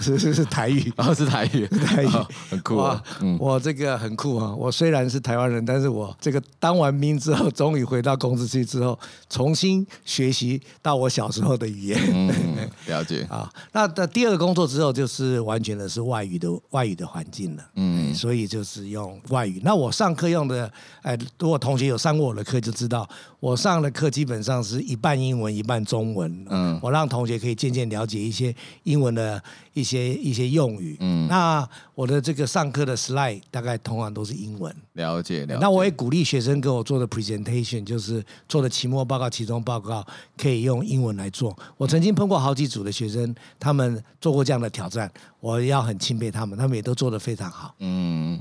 [0.00, 2.08] 是是 是台语，哦是台语，台语
[2.48, 3.02] 很酷啊！
[3.20, 4.54] 嗯，我这个很酷啊！
[4.54, 12.00] 我虽然是台湾人，但是我这个当完兵之后，终于回到公司去之后，重新学习到我小时候的语言。
[12.14, 12.32] 嗯，
[12.86, 13.52] 了解 啊。
[13.72, 17.62] 那的第二个工作之后，就是完全的是外语的外语的环境了。
[17.74, 19.60] 嗯，所以就是用外语。
[19.62, 20.70] 那我上课用的，
[21.02, 23.06] 哎，如果同学有上过我的课，就知道
[23.38, 26.46] 我上的课基本上是一半英文，一半中文。
[26.48, 28.54] 嗯，我让同学可以渐渐了解一些
[28.84, 29.42] 英文的。
[29.72, 35.58] 一些一些用语，嗯，那我的这个上课的 slide 大概通常都是英文，了解了解。
[35.60, 40.04] 那我也鼓励学生给我做的 presentation，就是做的期末报告、期中报告，
[40.36, 41.56] 可以用英文来做。
[41.76, 47.74] 我曾经碰过好几组的学生，他们做过这样的挑战，我要很钦佩他们，他们也都做得非常好。
[47.78, 48.40] 嗯，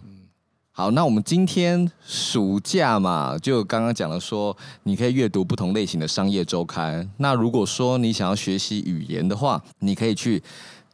[0.71, 7.07] 好，那我们今天暑假嘛，就刚刚讲了说，你可以阅读不同类型的商业周刊。
[7.17, 10.41] 那如果说你想要学习语言的话，你可以去。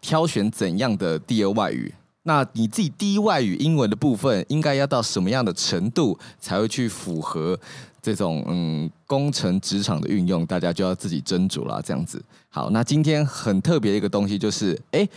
[0.04, 1.94] 挑选怎样的第二外语？
[2.24, 7.58] 那你自己第一外语英文的部分，应该要到什么样的程度才会去符合
[8.02, 10.46] 这种嗯工程职场的运用？
[10.46, 11.82] 大家就要自己斟酌啦。
[11.84, 12.22] 这样子。
[12.50, 15.08] 好，那今天很特别的一个东西就是，哎。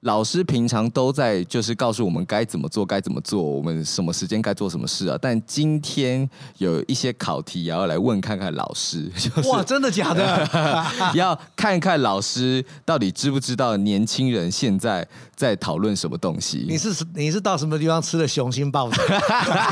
[0.00, 5.18] 老师平常都在就是告诉我们该怎么做，该怎么做，我们什么时间该做什么事啊？
[5.20, 10.48] 但今天有一些考题也要来问看看老师， 就是哇，真的假的？
[11.14, 16.64] 要看看老师到底知不知道年轻人现在在讨论什么东西？
[16.66, 18.98] 你是你是到什么地方吃的雄心豹子？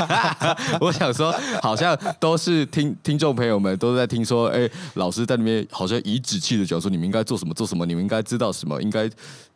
[0.79, 9.09] 我想说，好像都是听听众朋友们都在听说，哎，老师在那边好像颐指气的讲说，你们应该做什么做什么，你们应该知道什么，应该。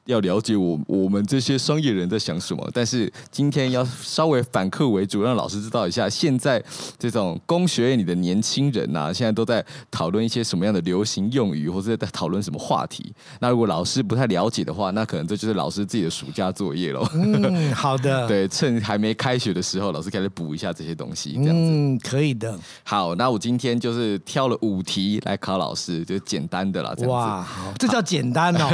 [0.06, 6.62] 要了解我我们这些商业人在想什么，但是今天要稍微反客为主，让老师知道一下，现在
[6.98, 13.14] 这种工学院里的年轻人呐、啊，现在都在讨论一些什么样的流行用语，或者在讨论什么话题。
[13.38, 17.08] 那如果老师不太了解的话，那可能这就是老师自己的暑假作业喽。
[17.14, 18.26] 嗯，好的。
[18.26, 21.52] 对，趁还没开学的时候，老师开始补一下这些东西，这样子。
[21.54, 22.58] 嗯，可以的。
[22.82, 26.92] 好，那我今天就是挑了五题来考老师，就简单的啦。
[27.06, 28.68] 哇，好，这叫简单哦。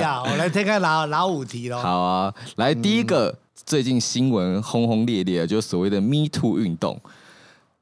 [0.00, 0.51] 呀， 我来。
[0.52, 1.78] 再看老老五题喽？
[1.78, 7.00] 好啊，来第一个，嗯、最近新闻轰轰烈烈，就是所谓的 “Me Too” 运动。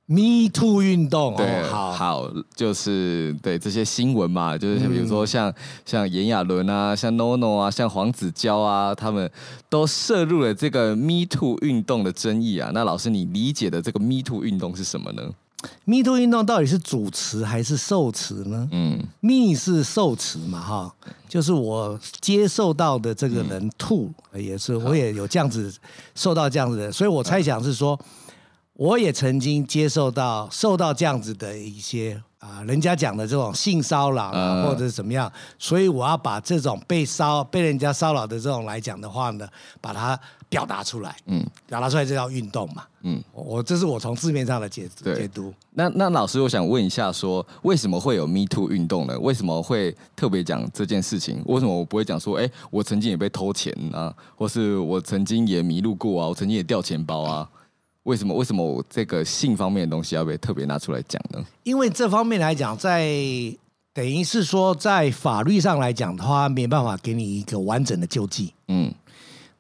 [0.07, 5.55] Me Too 运动，对，哦、好，好，就是对这些新闻嘛，就是比如说像、嗯、
[5.85, 9.31] 像炎亚纶啊，像 NONO 啊，像黄子佼啊，他们
[9.69, 12.71] 都涉入了这个 Me Too 运动的争议啊。
[12.75, 15.23] 那老师，你理解的这个 Me Too 运动是什么呢
[15.85, 18.69] ？Me Too 运动到底是主持还是受持呢？
[18.73, 20.95] 嗯，Me 是受持嘛，哈，
[21.29, 23.71] 就是我接受到的这个人
[24.33, 25.73] 嗯、也是我也有这样子
[26.15, 27.99] 受到这样子的，所以我猜想是说，
[28.75, 39.49] 我也曾经接受到受到这样子的一些啊，人家讲的这种性骚扰啊，或者是怎么样，所以我要把这种被骚被人家骚扰的这种来讲的话呢，
[39.81, 40.19] 把它。
[40.51, 45.55] 表达出来，嗯，表达出来这叫运动嘛，嗯，我这是我从字面上的解解读。
[45.71, 49.17] 那那老师，我想问一下说，说为什么会有 Me Too 运动呢？
[49.21, 51.41] 为什么会特别讲这件事情？
[51.47, 57.49] 为什么我不会讲说，哎、欸，我曾经也被偷钱啊，或是我曾经也迷路过啊，我曾经也掉钱包啊？
[58.03, 58.35] 为什么？
[58.35, 61.41] 为什么我这个性方面的东西要被特别拿出来讲呢？
[61.63, 63.07] 因为这方面来讲，在
[63.93, 68.93] 等于是说，在法律上来讲的话，没办法给你一个完整的救济，嗯。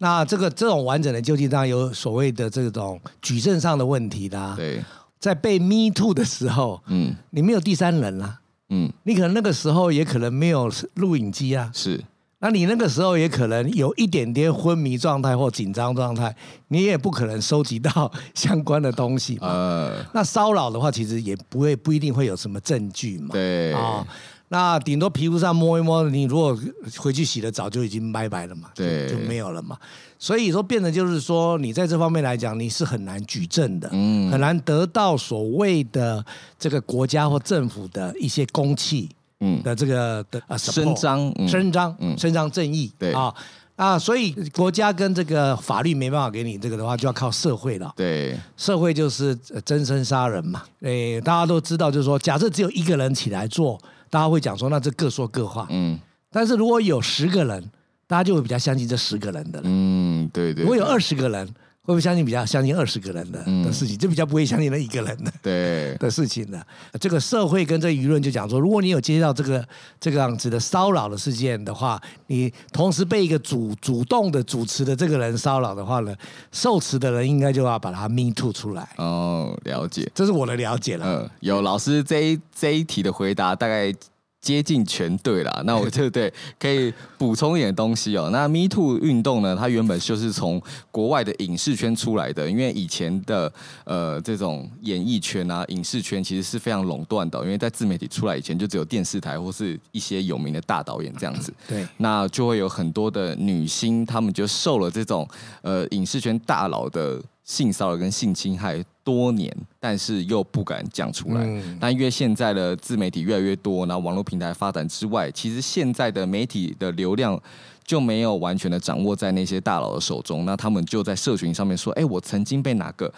[0.02, 4.54] 那这个这种完整的救济当然有所谓的这种举证上的问题啦。
[4.56, 4.82] 对，
[5.18, 12.02] 在被 Me Too 的时候，嗯，你没有第三人啦，嗯，你可能那个时候也可能没有录影机啊，是，
[12.38, 16.34] 那你那个时候也可能有一点点昏迷状态或紧张状态，
[16.68, 19.48] 你也不可能收集到 相关的东西嘛。
[19.48, 23.28] 呃，那骚扰的话，其实也不会不一定会有什么证据嘛。
[23.32, 23.78] 对啊。
[23.78, 24.06] 哦
[24.52, 26.58] 那顶多皮肤上摸一摸，你如果
[26.96, 29.78] 回去洗了澡就已经拜拜了嘛，对，就没有了嘛。
[30.18, 36.24] 所以说变得就是说，你在这方面来讲，你是很难举证的，嗯，很难得到所谓的
[36.58, 39.08] 这个国家或政府的一些公器，
[39.38, 39.62] 嗯。
[39.62, 43.12] 的这个的啊伸张，伸张，嗯，伸张正义，对。
[43.12, 43.32] 啊。
[43.76, 49.32] 啊，所以国家跟这个法律没办法给你这个的话，就要靠社会了，对，社会就是
[49.64, 53.80] 真身杀人嘛，诶，大家都知道，就是说，假设只有一个人起来做。
[54.10, 55.66] 大家会讲说，那这各说各话。
[55.70, 55.98] 嗯，
[56.30, 57.70] 但是如果有十个人，
[58.06, 59.64] 大家就会比较相信这十个人的了。
[59.66, 60.64] 嗯，对对。
[60.64, 61.48] 如果有二十个人，
[61.82, 66.62] 会不会相信比较相信二十个人的、嗯、的事情，就比较不会相信那一个人的对 的事情呢。
[67.00, 69.66] 这个社会跟这舆论就讲说，如果你有接到这个
[69.98, 76.14] 这个样子的骚扰的事件的话，你同时被一个主主动的主持的这个人骚扰的话呢，
[76.52, 78.86] 受持的人应该就要把他 me too 出来。
[78.98, 81.06] 哦，了解，这是我的了解了。
[81.06, 83.92] 嗯，有老师这一这一题的回答大概。
[84.40, 88.30] 接近全对啦，那我就 对可以补充一点东西哦。
[88.32, 90.60] 那 Me Too 运动呢，它原本就是从
[90.90, 93.52] 国外的影视圈出来的，因为以前的
[93.84, 101.52] 呃这种演艺圈啊、影视圈其实是非常垄断的，因为在自媒体出来以前，就只有电视台或是一些有名的大导演这样子。
[101.68, 105.28] 对，那就会有很多的女星，她们就受了这种
[105.62, 107.20] 呃影视圈大佬的。
[107.50, 111.42] 性骚扰跟性侵害多年，但是又不敢讲出来。
[111.42, 117.36] 嗯、但因为现在的自媒体越来越多，然后网络平台发展之外，其实现在的媒体的流量
[117.82, 120.44] 就没有完全的掌握在那些大佬的手中。
[120.44, 123.12] 那他们就在社群上面说：“哎，我曾经被哪个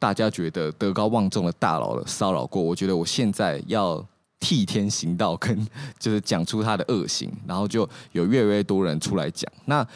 [0.00, 2.60] 大家觉得德高望重的大佬骚扰过？
[2.60, 4.04] 我觉得我现在要
[4.40, 5.64] 替天行道，跟
[5.96, 9.48] 就是讲出他的恶行。”然后就有越来越多人出来讲。
[9.66, 9.86] 那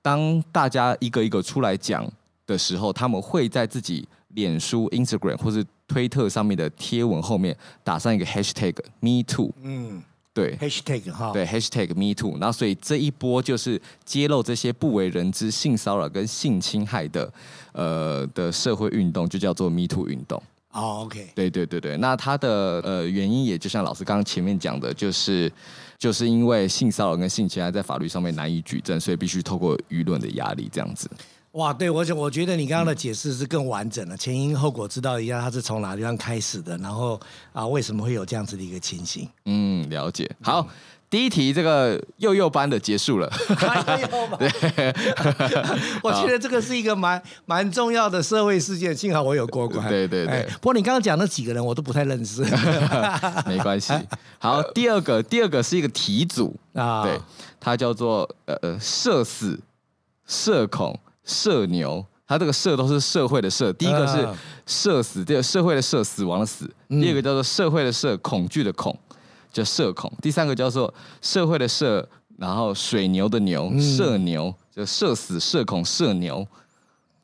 [0.00, 2.08] 当大家一个一个出来讲。
[2.50, 9.52] 的时候，他们会在自己脸书、Instagram 或是推特上面的贴文后面打上一个 hashtag Me Too。
[9.62, 10.02] 嗯，
[10.34, 12.38] 对，hashtag 哈，对 hashtag Me Too。
[12.38, 17.32] 然后，所以这一波就是揭露这些不为人知性骚扰跟性侵害的
[17.72, 20.42] 呃的社会运动，就叫做 Me Too 运动。
[20.72, 21.96] 哦，OK，对对对对。
[21.96, 25.50] 那它的呃原因也就像老师刚刚前面讲的，就是
[25.98, 31.10] 就是因为性骚扰跟性侵害在法律上面难以举证，所以必须透过舆论的压力这样子。
[31.52, 37.20] 哇，对，我我觉得你刚刚的解释是更完整的，前因后果知道一下，它是从哪地方开始的，然后
[37.52, 39.28] 啊，为什么会有这样子的一个情形？
[39.46, 40.30] 嗯，了解。
[40.40, 40.68] 好，嗯、
[41.10, 43.28] 第一题这个幼幼班的结束了。
[43.48, 44.38] 幼幼班。
[44.38, 44.94] 对，
[46.04, 49.88] 我觉得这个是一个蛮蛮重要的社会事件，幸好我有过关。
[49.88, 50.32] 对对对。
[50.32, 52.42] 哎、不过你刚刚讲那几个人，我都不太认识。
[53.44, 53.92] 没关系。
[54.38, 57.20] 好，第二个，第二个是一个题组啊，对，
[57.58, 59.58] 它叫做呃呃社死
[60.28, 60.96] 社恐。
[61.30, 64.28] 社牛，他这个社都是社会的社，第一个是
[64.66, 68.96] 社死，第二社会的社，死亡的死，第二个叫做社会的社，恐惧的恐，
[69.52, 76.46] 叫社恐，第三个叫做社会的社，然后水牛的牛，社牛，就社死、社恐、社牛，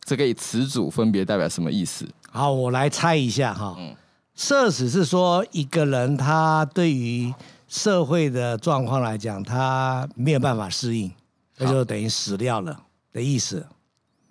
[0.04, 2.07] 这个词组分别代表什么意思？
[2.30, 3.74] 好，我来猜一下哈。
[3.78, 3.94] 嗯，
[4.34, 7.32] 社死是说一个人他对于
[7.68, 11.11] 社会的状况来讲，他没有办法适应，
[11.59, 12.78] 那就等于死掉了
[13.12, 13.66] 的意思。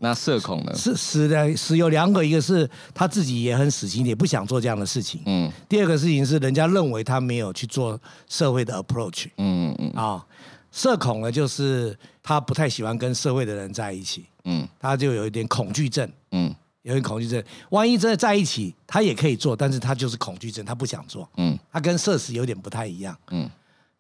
[0.06, 0.72] 那社恐呢？
[0.76, 5.20] 是死的死有两个，一个是他自己也很死心，也不想做这样的事情。
[5.26, 5.52] 嗯。
[5.68, 8.00] 第二个事情是，人家认为他没有去做
[8.30, 9.26] 社会的 approach。
[9.38, 9.90] 嗯嗯。
[9.96, 10.26] 啊、哦，
[10.72, 14.26] 社恐呢，就是他不太喜欢跟社会的人在一起。
[14.44, 14.68] 嗯。
[14.80, 16.08] 他就有一点恐惧症。
[16.34, 16.54] 嗯。
[16.84, 21.28] 有点恐惧症，万一真的在一起，他也可以做，但是他就是恐惧症，他不想做。
[21.38, 21.58] 嗯。
[21.72, 23.18] 他跟社死有点不太一样。
[23.32, 23.50] 嗯。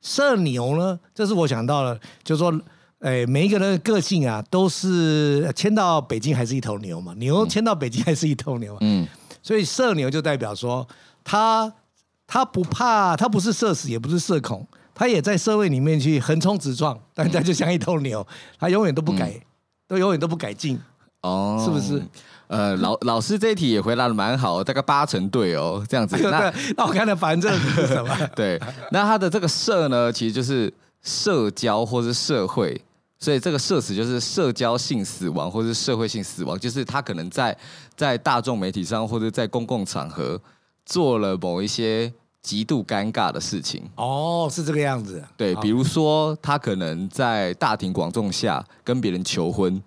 [0.01, 2.61] 社牛呢，这是我想到了，就是说。
[3.05, 7.13] 哎，每一个人的个性啊，都是迁到北京还是一头牛嘛？
[7.17, 8.75] 牛迁到北京还是一头牛。
[8.81, 9.07] 嗯，
[9.43, 10.87] 所以社牛就代表说，
[11.23, 11.71] 他
[12.25, 18.25] 他不怕，他不是社死，也不是社恐，他也在社会里面去横冲直撞，但他就像一头牛，
[18.57, 19.41] 他永远都不改，嗯、
[19.87, 20.81] 都永远都不改进。
[21.21, 22.03] 哦，是不是？
[22.47, 26.17] 呃，老老师这一题也回答的蛮好，大概八成对哦，这样子。
[26.27, 28.17] 那那我看的反正是什么？
[28.35, 32.81] 对，那他的这个社呢，其实就是社交或是社会。
[33.17, 37.57] 所以这个社死就是社交性死亡，或是社会性死亡，就是他可能在
[37.95, 40.39] 在大众媒体上或者在公共场合
[40.85, 42.11] 做了某一些
[42.41, 43.83] 极度尴尬的事情。
[43.95, 45.23] 哦，是这个样子。
[45.35, 49.81] 对，比如说他可能在大庭广众下跟别人求婚。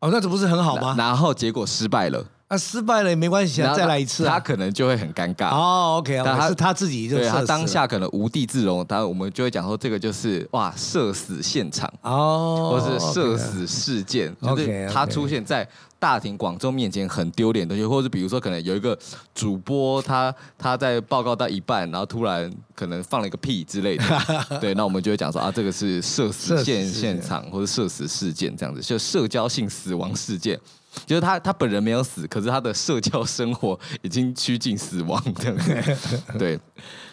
[0.00, 0.94] 哦，那这不是很好吗？
[0.98, 2.24] 然后结果失败了。
[2.50, 4.34] 那、啊、失败了也没关系啊，再来一次、啊。
[4.34, 5.50] 他可能就会很尴尬。
[5.50, 15.68] 哦，OK，但他是他自己就对他当下可能无地自容，当然我们就会讲说这个就是哇社死现场哦，或是社死事件，okay, 就是他出现在
[15.98, 18.98] 大庭广众面前很丢脸的东西，或者比如说可能有一个
[19.34, 24.04] 主播他他在报告到一半，然后突然可能放了一个屁之类的，
[24.58, 30.58] 对，那我们就会讲说啊这个是社死现现场或者社死事件这样子，就社交性死亡事件。
[31.06, 35.56] 就是他，他本人没有死，可是他的社交生活已经趋近死亡，这样
[36.38, 36.58] 对。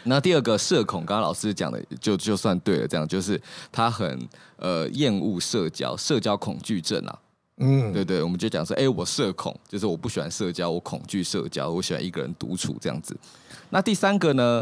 [0.04, 4.20] 那第二个社恐，刚刚老师讲的就就算对了，这样就是他很
[4.58, 7.20] 呃厌恶社交，社交恐惧症啊。
[7.58, 13.18] 嗯，对对，我们就讲说，哎，我社恐，就是我不喜欢社交，我恐惧社交，我喜欢一个人独处这样子。
[13.70, 14.62] 那第三个呢，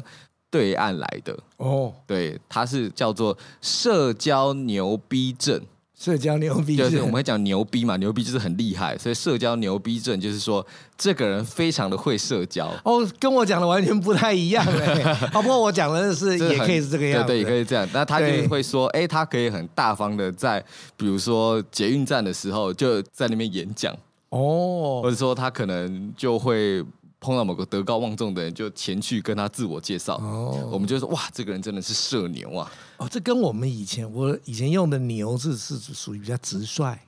[0.52, 5.60] 对岸来的哦，对，他是叫做社交牛逼症。
[5.98, 10.66] 社交牛逼症，就是我们会讲牛逼嘛，牛逼就是很厉害，所以社交牛逼症就是说
[10.98, 12.74] 这个人非常的会社交。
[12.84, 15.02] 哦，跟我讲的完全不太一样哎。
[15.34, 17.88] 哦，不过我讲的是也可以是这个样子，对对，也可以这样。
[17.94, 20.64] 那他就会说，哎，他可以很大方的在，
[20.98, 23.96] 比如说捷运站的时候就在那边演讲
[24.30, 26.84] 哦，或者说他可能就会。
[27.24, 30.18] 碰到某个德高望重的人，就前去跟他自我介绍。
[30.18, 32.70] 哦，我们就说哇，这个人真的是社牛啊！
[32.98, 37.00] 哦，这跟我们以前我以前用的“牛”字是属于比较直率，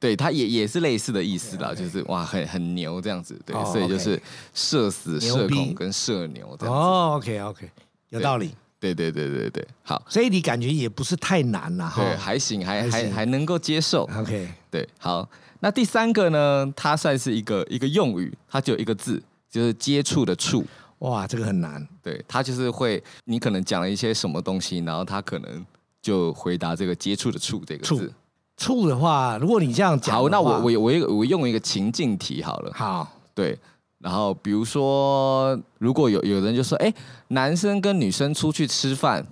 [0.00, 3.40] 对，他也也是类似的意思啦，就是哇，很很牛这样子。
[3.46, 4.20] 对，所以就是
[4.52, 6.80] 社死、社恐跟社牛这样子。
[6.80, 7.70] 哦，OK OK，
[8.08, 8.52] 有道理。
[8.80, 10.02] 对对对对对，好。
[10.08, 12.02] 所以你感觉也不是太难了哈？
[12.02, 14.08] 对，还行，还还还能够接受。
[14.18, 15.28] OK，对，好。
[15.62, 16.72] 那第三个呢？
[16.74, 19.22] 它算是一个一个用语，它只有一个字。
[19.50, 20.64] 就是接触的触，
[21.00, 21.86] 哇，这个很难。
[22.02, 25.66] 对，他就是会，你可能讲了一些什么东西，然后他可能
[26.00, 28.12] 就回答这个接触的触这个字。
[28.56, 32.72] 触的话，如果你这样讲，好，那我我我我用一个情境题好了。
[32.74, 33.58] 好，对。
[33.98, 36.90] 然后比如说，如果有有人就说，哎，
[37.28, 39.26] 男生跟女生出去吃饭，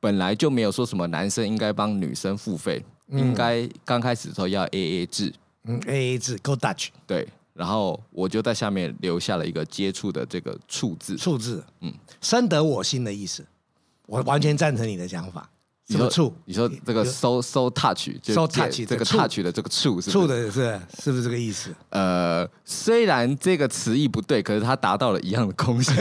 [0.00, 5.30] 本来就没有说什么男生应该帮女生付费，嗯、应该刚开始的时候要 A A 制。
[5.64, 6.88] 嗯，A A 制，Go Dutch。
[7.06, 7.28] 对。
[7.54, 13.46] 然后我就在下面留下了一个接触的这个“触”字，触字，嗯，深得我心的意思，
[14.06, 15.48] 我完全赞成你的想法。
[15.86, 16.32] 什么触？
[16.46, 21.70] 你说这个 “so so touch”，就 “so touch” 这个 “touch” 的这个“触”是触的是是不是这个意思？
[21.90, 25.92] 呃，虽然这个词义不对，可是它达到了一样的功效，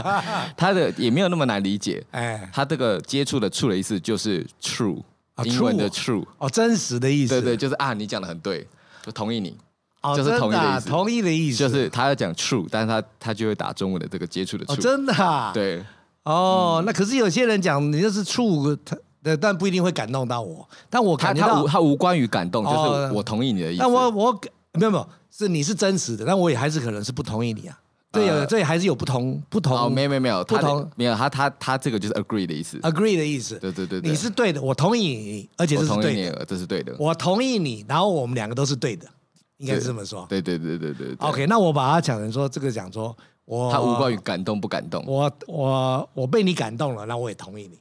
[0.56, 2.04] 它的也没有那么难理解。
[2.10, 5.02] 哎，它这个接触的“触”的意思就是 “true”，
[5.44, 7.40] 英文的 “true”，哦，真实的意思。
[7.40, 8.68] 对对，就是啊，你讲的很对，
[9.02, 9.56] 就同意你。
[10.02, 15.84] 哦、就是同意的意思，同意的意思，就是他要讲 true，但是他他就会打中文的这个接触的 true，、哦、真的、啊，对，
[16.22, 18.96] 哦，嗯、那可是有些人讲你就是 true，他
[19.36, 24.40] 但不一定会感动到我，但我看他他无他无关于感动，就是我同意你的意思，但我我
[24.72, 27.78] 没有没有是你是真实的，但我也还是可能是不同意你啊，
[28.10, 39.06] 对，有这还是有不同不同，哦，没有没有没有不同，没有他他他这个就是 agree 的意思，agree 的意思，对对对，对，你是对的，我同意你，而且这是对的，这是对的，我同意你，然后我们两个都是对的。
[39.60, 41.28] 应该是这么说，对对对对对，对。
[41.28, 47.78] OK，那我把它讲成说，这个讲说，我他无关于感动不感动，我我我被你感动了，那我也同意你。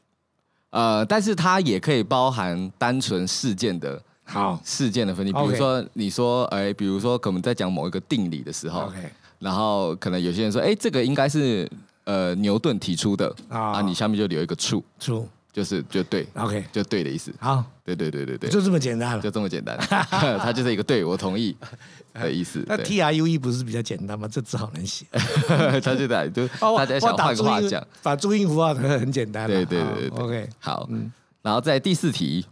[0.72, 5.32] 呃，但是它也可以包含单纯事件的，好事件的分析。
[5.32, 8.92] 比如说，你说，哎，比如说，可能在讲某一个定理的时候
[9.40, 11.68] 然后可能有些人说，哎，这个应该是
[12.04, 14.84] 呃牛顿提出的啊，你下面就留一个 true。
[15.60, 17.34] 就是就对，OK，就对的意思。
[17.38, 19.78] 好，对对对对对，就这么简单了，就这么简单。
[20.40, 21.54] 他就是一个对我同意
[22.14, 22.64] 的意思。
[22.66, 24.26] 那 T R U E 不是比较简单吗？
[24.26, 25.06] 这字好难写。
[25.84, 29.50] 他就在就大家想换个话讲，把注音符号很简单。
[29.50, 30.90] 对对对对，OK，好。
[31.42, 32.46] 然后在第四题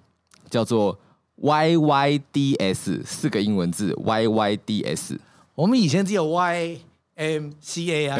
[0.49, 0.99] 叫做
[1.38, 5.18] Y Y D S 四个英文字 Y Y D S。
[5.55, 6.80] 我们以前只有 Y。
[7.18, 8.18] M C A 啊，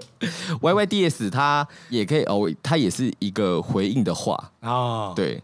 [0.60, 4.52] Y Y D S 它也可以哦，它也是一个回应的话。
[4.60, 5.12] 哦。
[5.14, 5.40] 对，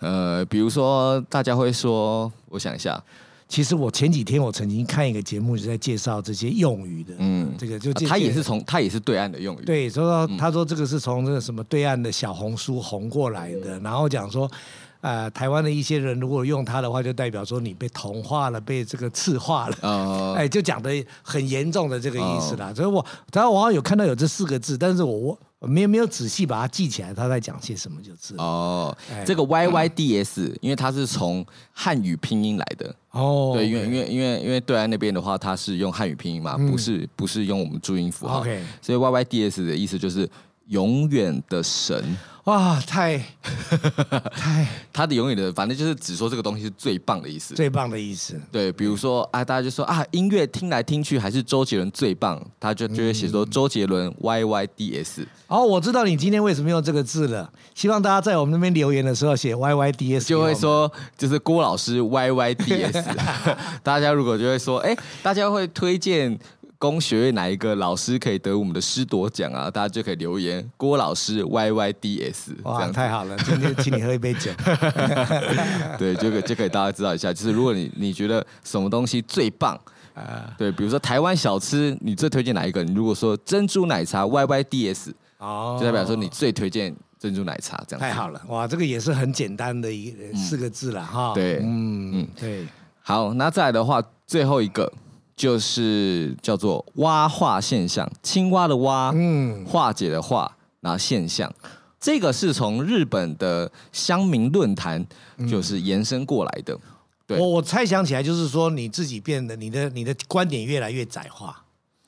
[0.00, 3.02] 呃，比如说大家会说，我想一下，
[3.46, 14.50] 其实我前几天我曾经看一个节目，就在介绍这些用语的，嗯，这个就他也是从他也是对岸的用语，对，所以说他说这个是从这个什么对岸的小红书红过来的，然后讲说。
[15.04, 19.76] 呃，台湾的一些人如果用它的话，就代表说你被同化了，被这个赤化了。
[19.82, 20.32] 哦。
[20.38, 20.90] 哎，就讲的
[21.22, 22.70] 很严重的这个意思啦。
[22.70, 28.42] 哦、所以我，当然我好像有看到有这四个字，但是我我没有没有仔细把它记起来，他在讲些什么就知道。
[28.42, 32.96] 哦，哎、这个 Y Y D S，、嗯、因为它是从汉语拼音来的。
[33.10, 33.52] 哦。
[33.54, 38.40] 对，因为因为因为因为对岸那边的话，它是用汉语拼音嘛，嗯、不是不是用我们注音符号。
[38.40, 38.64] OK。
[38.80, 40.26] 所以 Y Y D S 的意思就是
[40.68, 42.16] 永远的神。
[42.44, 43.16] 哇，太
[44.36, 48.38] 太，他的永远的，反正就是只说这个东西是最棒的意思，最棒的意思。
[48.52, 55.26] 对，比如说啊，大家就说啊，音乐听来听去还是周杰伦最棒，他就就会写说周杰伦 Y Y D S。
[55.46, 57.50] 哦，我知道你今天为什么用这个字了。
[57.74, 63.02] 希望大家在我们那边留言的时候写 Y Y D S，就会说就是郭老师 Y Y D S。
[63.82, 66.38] 大家如果就会说，哎，大家会推荐。
[66.78, 69.70] 工学院哪一个老师可以得我们的师铎奖啊？
[69.70, 72.54] 大家就可以留言郭老师 Y Y D S。
[72.64, 73.36] 哇，太好了！
[73.38, 74.50] 今天 请你喝一杯酒。
[75.98, 79.78] 对，就可就可以大家知道一下，就是如果你你觉得什么东西最棒
[80.14, 80.52] 啊？
[80.58, 82.84] 对，比如说台湾小吃，你最推荐哪一个？
[82.84, 88.00] 你如果说珍珠奶茶 Y Y D S，哦，就代表说你最推荐珍珠奶茶这样。
[88.00, 91.32] 太好了，哇，这个也是很简单的一四个字了哈。
[91.34, 92.66] 对，嗯嗯，对。
[93.00, 94.92] 好，那再来的话，最后一个。
[95.36, 101.52] 就是叫做蛙化现象，青蛙的蛙，嗯，化解的化，然后现象，
[101.98, 105.04] 这个是从日本的乡民论坛
[105.48, 106.78] 就是延伸过来的。
[107.26, 111.63] 对，我我猜想起来就是说，你自己变得你的你的观点越来越窄化。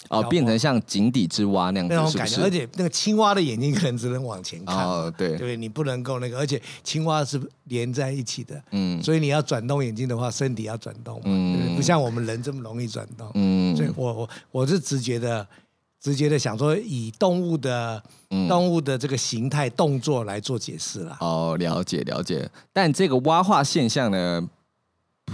[0.09, 2.41] 哦，变成像井底之蛙那样子，那种感觉，是？
[2.41, 2.43] 是？
[2.43, 15.47] 而且那个青蛙的眼睛可能只能往前看，哦，对，对，你不能够那个，而且青蛙是连在一起的，嗯，所以你要转动眼睛的话，身体要转动嘛，嗯，不像我们人这么容易转动，嗯，所以我我我是直觉的，
[16.01, 21.17] 直觉的想说以动物的、嗯、动物的这个形态动作来做解释了。
[21.21, 24.49] 哦，了解了解，但这个蛙化现象呢？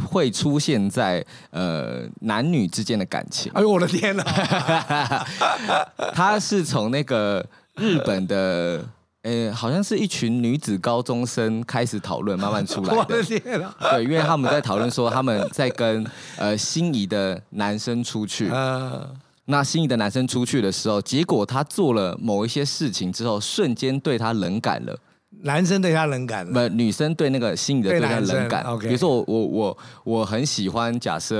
[0.06, 3.50] 会出现在呃男女之间的感情。
[3.54, 4.24] 哎呦我的天哪！
[6.14, 7.44] 他是从那个
[7.76, 8.84] 日本的，
[9.22, 12.96] 呃，好像是一群女子高中生开始讨论，慢慢出来的。
[12.98, 13.74] 我的天哪！
[13.90, 16.04] 对，因为他们在讨论说他们在跟
[16.36, 18.48] 呃心仪的男生出去。
[18.50, 19.08] 呃，
[19.44, 24.98] 那心仪的男生出去的时候，结果他做了某一些事情之后，瞬间对他冷感了。
[25.44, 28.64] 男生对他冷感，不，女生对那个心仪的对他冷感。
[28.78, 31.36] 比如说我我我我很喜欢，假设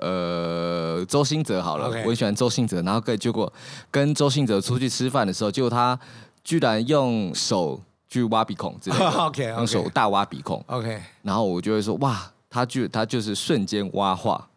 [0.00, 2.02] 呃周兴哲好了，Okay.
[2.02, 3.52] 我很喜欢周兴哲，然后跟结果
[3.90, 5.98] 跟周兴哲出去吃饭的时候，结果他
[6.42, 9.56] 居然用手去挖鼻孔之类的 okay, okay.
[9.56, 14.48] 用手大挖鼻孔，OK，然后我就会说哇，他就他就是瞬间挖化。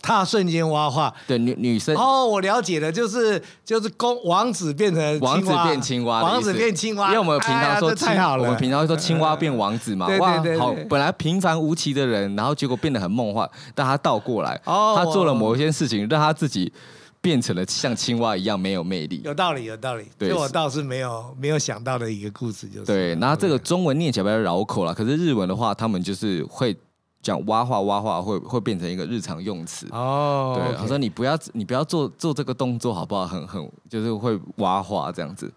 [0.00, 1.94] 他瞬间挖化，对女女生。
[1.94, 16.72] 哦，我了解了，就是就是公王子变成王子变青蛙，王子变青蛙，因为我们平常说太好了，我们平常会说青蛙变王子嘛，哇，好，本来平凡无奇的人，然后结果变得很梦幻，但他倒过来，他做了某一件事情，让他自己
[17.20, 22.86] 变成了像青蛙一样没有魅力，有道理，有道理，对，我倒是没有没有想到的一个故事，就是。
[22.86, 26.74] 对，然后这个中文念起来比较绕口了，可是日文的话，他们就是会。
[27.20, 30.88] 讲挖话挖话会会变成一个日常用词哦，对，他 okay.
[30.88, 33.26] 说你不要你不要做做这个动作好不好？
[33.26, 35.52] 很很就是会挖话这样子。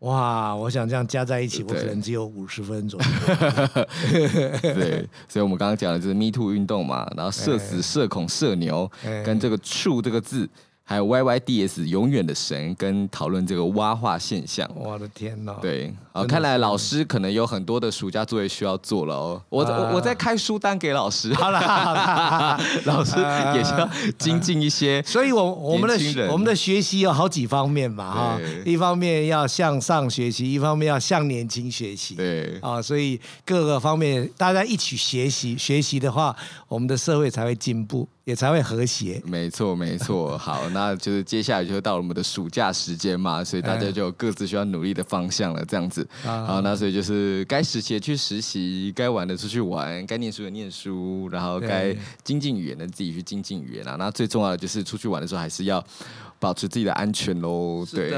[0.00, 3.06] 哇，我想这样加在一起，我可能只有五十分左右。
[4.60, 8.90] 对，所以我们刚刚讲的就是 Me Too 运动嘛，然后社死、社恐、社牛，
[9.24, 10.48] 跟这个 True 这个字。
[10.86, 15.54] 还有 Y Y D S 永远的神跟讨论这个蛙化现象，我的天哪！
[15.54, 19.42] 对，啊，看来老师可能有很多的暑假作业需要做了哦。
[19.48, 23.16] 我、啊、我我在开书单给老师，好了好了， 老师
[23.56, 25.02] 也需要精进一些。
[25.08, 32.14] 所以我我们的我们的学习有好几方面嘛哈，一方面要向上学习，一方面要向年轻学习。
[32.14, 36.36] 对啊，所以各个方面大家一起学习学习的话，
[36.68, 38.06] 我们的社会才会进步。
[38.24, 39.20] 也才会和谐。
[39.24, 40.36] 没错，没错。
[40.38, 46.06] 好，那就是接下来就到了我们的暑假时间嘛，所以大家就有各自需要努力的方向了，这样子。
[46.22, 53.96] 好，那所以就是该实习的去实习，该玩的出去玩，该念书的念书，然后该精进语言的自己去精进语言啊。
[53.98, 55.84] 那最重要的就是出去玩的时候，还是要
[56.38, 57.84] 保持自己的安全喽。
[57.92, 58.10] 对，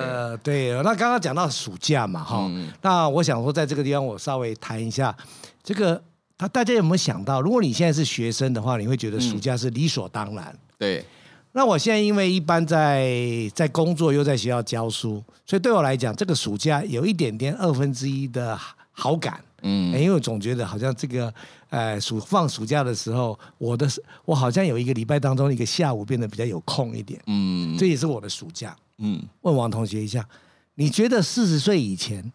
[0.43, 0.71] 对。
[0.83, 5.17] 那刚刚讲到暑假嘛，哈、嗯，那我想说，在这个地方我稍微谈一下
[5.65, 6.01] 这个。
[6.39, 10.47] 他大家有没有想到，如果你现在是学生的话，你会觉得暑假是理所当然。
[10.47, 11.05] 嗯、对。
[11.53, 13.11] 那我现在因为一般在
[13.55, 18.59] 在工作又在学校教书，所以对我来讲，这个暑假有一点点二分之一的
[18.93, 19.43] 好感。
[19.63, 19.99] 嗯。
[19.99, 21.33] 因为我总觉得好像这个
[21.71, 23.89] 呃暑放暑假的时候，我的
[24.27, 27.19] 我好像有一个礼拜当中一个下午变得比较有空一点。
[27.27, 27.75] 嗯。
[27.79, 28.77] 这也是我的暑假。
[28.99, 29.23] 嗯。
[29.41, 30.29] 问王同学一下，
[30.75, 32.31] 你觉得四十岁以前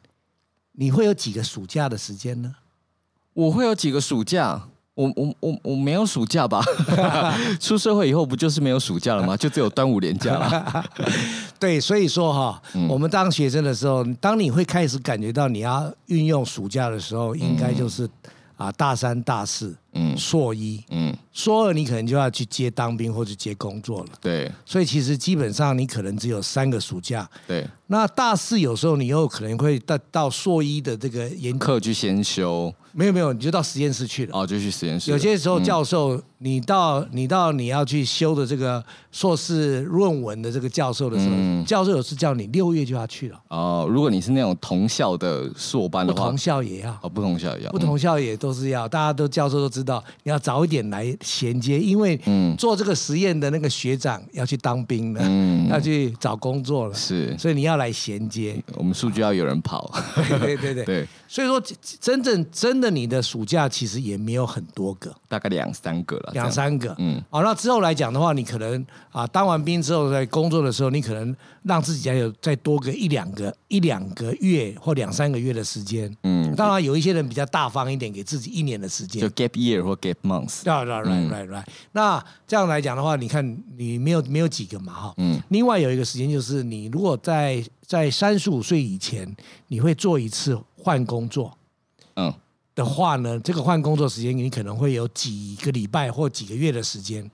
[0.72, 2.56] 你会有几个暑假的时间呢？
[3.34, 4.62] 我会有几个暑假，
[4.94, 6.62] 我我我我没有暑假吧？
[7.60, 9.38] 出社会以后不就是没有暑假了吗？
[9.38, 10.86] 就只有端午连假了。
[11.58, 18.10] 对，所以说哈，嗯、我们当学生的时候，当你会开始感觉到你要运用暑假的时候，应该就是
[18.58, 19.76] 啊大三、大四。
[19.94, 24.10] 嗯，硕一，嗯，硕二你可能就要去接当兵或者接工作了。
[24.22, 27.30] 对，所以其实基本上你可能只有三个暑假。
[27.48, 32.74] 对，那大四有时候你又可能会到到硕一的这个研课去先修。
[32.94, 34.38] 没有没有，你就到实验室去了。
[34.38, 35.12] 哦，就去实验室。
[35.12, 38.84] 有些时候教授，嗯、你到你到你要去修的这个
[39.14, 43.42] 硕士论文的这个教授的时候，嗯、教授有时叫你六月就要去了。
[43.48, 46.92] 哦，如果你是那种同校的硕班的话，不同校也要。
[47.02, 47.72] 哦，不同校也要。
[47.72, 49.81] 不同校也都是要，大家都教授都知道。
[49.82, 52.20] 知道你要早一点来衔接，因为
[52.58, 58.56] 做这个实验的那个学长要去当兵了，嗯、要去找工作了，是，所以你要来衔接。
[58.76, 60.86] 我们数据要有人跑，对对对对。
[60.86, 61.64] 对 所以说，
[62.02, 66.94] 真正真的你的暑假其实也没有很多个，大概两三个了，两三个。
[67.00, 76.14] 嗯，好，那之后来讲的话，你可能啊，当完兵之后在工作的时候，你可能让自己还有再多个一两个一两个月或两三个月的时间。
[76.24, 79.80] 嗯，当然有一些人比较大方一点，给自己一年的时间，就 gap year。
[79.80, 80.66] year 或 gap months。
[80.66, 81.64] 对对对对对。
[81.94, 85.14] 那这样来讲的话，你看你没有没有几个嘛哈。
[85.16, 85.42] 嗯。
[85.48, 89.36] 另外有一个时间就是，你如果在在三十五岁以前，
[89.68, 91.58] 你会做一次换工作。
[92.16, 92.34] 嗯。
[92.74, 97.30] 的话呢，这个换工作时间你可能会有几个礼拜或几个月的时间。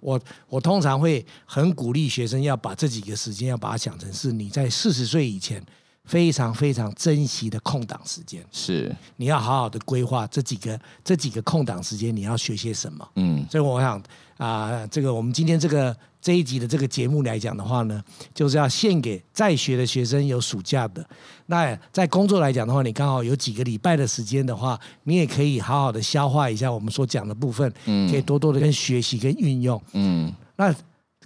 [0.00, 5.64] 我我通常会很鼓励学生要把这几个时间要把它想成是你在四十岁以前。
[6.06, 13.08] 非常非常珍惜的空档时间，是你要好好的规划这几个这几个空档时间，你要学些什么？
[13.14, 13.96] 嗯，所以我想
[14.38, 18.02] 啊、呃，这个我们今天这个这一集的这个节目来讲的话呢，
[18.34, 21.04] 就是要献给在学的学生，有暑假的。
[21.46, 30.74] 那在工作来讲的话，你刚好有几个礼拜的时间的话，你也可以好好的消化一下我们所讲的部分，嗯，可以多多的跟学习跟运用，嗯，那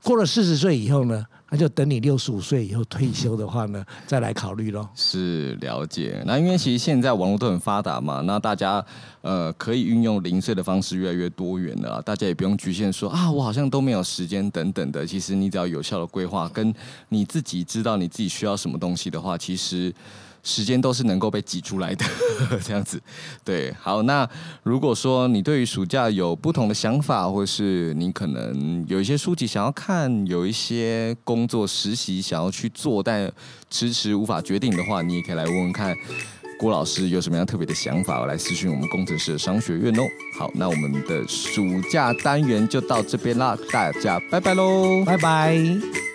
[0.02, 1.26] 过了四十岁以后呢？
[1.54, 4.90] 那就等你六十五岁以后退休的话呢， 再来考虑咯。
[4.96, 6.20] 是了解。
[6.26, 8.84] 那因为其实现在网络都很发达嘛，那大家
[9.20, 12.02] 呃可以运用零碎的方式越来越多元了。
[12.02, 15.06] 大家也不用局限说啊，我好像都没有时间等等的。
[15.06, 16.74] 其实你只要有效的规划，跟
[17.10, 19.94] 你自己知道你自己需要什么东西的话，其实。
[20.44, 22.04] 时间都是能够被挤出来的，
[22.62, 23.00] 这样子，
[23.42, 24.28] 对，好，那
[24.62, 33.32] 如果说你对于暑假有不同的想法，或是你可能有一些书籍想要看，有一些工作实习想要去做，但
[33.70, 35.96] 迟迟无法决定的话，你也可以来问问看
[36.58, 40.02] 郭老师有什么样特别的想法，来私讯我们工程师的商学院哦。
[40.38, 46.13] 好，那我们的暑假单元就到这边啦，大家拜拜喽，拜拜。